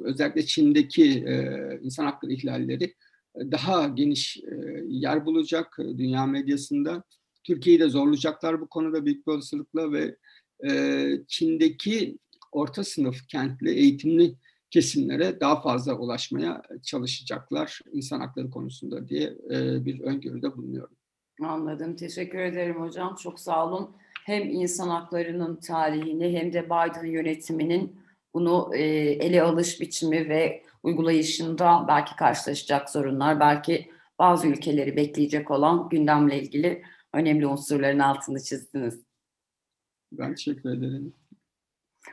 özellikle 0.04 0.46
Çin'deki 0.46 1.04
e, 1.28 1.56
insan 1.82 2.06
hakları 2.06 2.32
ihlalleri 2.32 2.84
e, 3.36 3.52
daha 3.52 3.88
geniş 3.88 4.38
e, 4.38 4.84
yer 4.88 5.26
bulacak 5.26 5.78
e, 5.80 5.98
dünya 5.98 6.26
medyasında. 6.26 7.04
Türkiye'yi 7.44 7.80
de 7.80 7.90
zorlayacaklar 7.90 8.62
bu 8.62 8.68
konuda 8.68 9.06
büyük 9.06 9.28
bir 9.28 9.32
olasılıkla 9.32 9.92
ve 9.92 10.16
e, 10.70 11.10
Çin'deki 11.28 12.18
orta 12.52 12.84
sınıf 12.84 13.28
kentli 13.28 13.72
eğitimli 13.72 14.36
kesimlere 14.72 15.40
daha 15.40 15.62
fazla 15.62 15.98
ulaşmaya 15.98 16.62
çalışacaklar 16.84 17.80
insan 17.94 18.20
hakları 18.20 18.50
konusunda 18.50 19.08
diye 19.08 19.34
e, 19.50 19.86
bir 19.86 20.00
öngörüde 20.00 20.58
bulunuyorum. 20.58 20.96
Anladım. 21.42 21.96
Teşekkür 21.96 22.40
ederim 22.40 22.82
hocam. 22.82 23.16
Çok 23.16 23.40
sağ 23.40 23.68
olun. 23.68 23.96
Hem 24.26 24.50
insan 24.50 24.90
haklarının 24.90 25.56
tarihini 25.56 26.38
hem 26.38 26.54
de 26.54 26.66
Biden 26.66 27.06
yönetiminin 27.06 28.02
bunu 28.34 28.76
e, 28.76 28.84
ele 29.12 29.42
alış 29.42 29.82
biçimi 29.82 30.30
ve 30.30 30.64
uygulayışında 30.84 31.86
belki 31.88 32.16
karşılaşacak 32.16 32.90
sorunlar, 32.90 33.40
belki 33.40 33.92
bazı 34.20 34.48
ülkeleri 34.48 34.96
bekleyecek 34.96 35.52
olan 35.52 35.90
gündemle 35.90 36.42
ilgili 36.42 36.84
önemli 37.14 37.48
unsurların 37.48 38.00
altını 38.00 38.44
çizdiniz. 38.44 39.04
Ben 40.12 40.36
teşekkür 40.36 40.70
ederim. 40.70 41.14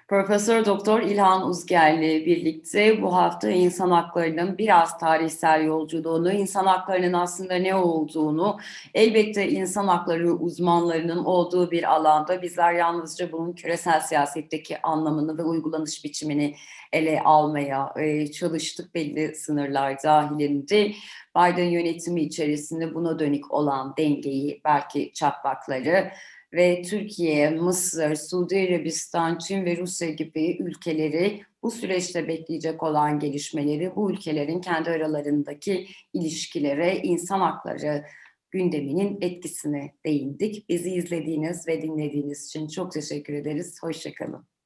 Profesör 0.09 0.65
Doktor 0.65 1.03
İlhan 1.03 1.49
Uzger'le 1.49 2.27
birlikte 2.27 3.03
bu 3.03 3.17
hafta 3.17 3.51
insan 3.51 3.91
haklarının 3.91 4.59
biraz 4.59 4.99
tarihsel 4.99 5.65
yolculuğunu, 5.65 6.33
insan 6.33 6.67
haklarının 6.67 7.13
aslında 7.13 7.55
ne 7.55 7.75
olduğunu, 7.75 8.59
elbette 8.95 9.49
insan 9.49 9.89
hakları 9.89 10.33
uzmanlarının 10.33 11.25
olduğu 11.25 11.71
bir 11.71 11.95
alanda 11.95 12.43
bizler 12.43 12.73
yalnızca 12.73 13.33
bunun 13.33 13.53
küresel 13.53 14.01
siyasetteki 14.01 14.83
anlamını 14.83 15.39
ve 15.39 15.43
uygulanış 15.43 16.05
biçimini 16.05 16.55
ele 16.93 17.23
almaya 17.25 17.93
e, 17.97 18.33
çalıştık 18.33 18.95
belli 18.95 19.35
sınırlar 19.35 20.03
dahilinde. 20.03 20.93
Biden 21.37 21.69
yönetimi 21.69 22.23
içerisinde 22.23 22.95
buna 22.95 23.19
dönük 23.19 23.53
olan 23.53 23.95
dengeyi, 23.99 24.61
belki 24.65 25.13
çatlakları, 25.13 26.11
ve 26.53 26.83
Türkiye, 26.83 27.51
Mısır, 27.51 28.15
Suudi 28.15 28.69
Arabistan, 28.69 29.39
Çin 29.39 29.65
ve 29.65 29.77
Rusya 29.77 30.11
gibi 30.11 30.57
ülkeleri 30.61 31.43
bu 31.63 31.71
süreçte 31.71 32.29
bekleyecek 32.29 32.83
olan 32.83 33.19
gelişmeleri, 33.19 33.97
bu 33.97 34.11
ülkelerin 34.11 34.61
kendi 34.61 34.91
aralarındaki 34.91 35.87
ilişkilere, 36.13 36.97
insan 37.03 37.41
hakları 37.41 38.05
gündeminin 38.51 39.19
etkisine 39.21 39.95
değindik. 40.07 40.69
Bizi 40.69 40.91
izlediğiniz 40.91 41.69
ve 41.69 41.83
dinlediğiniz 41.83 42.47
için 42.47 42.69
çok 42.69 42.93
teşekkür 42.93 43.35
ederiz. 43.35 43.79
Hoşçakalın. 43.83 44.58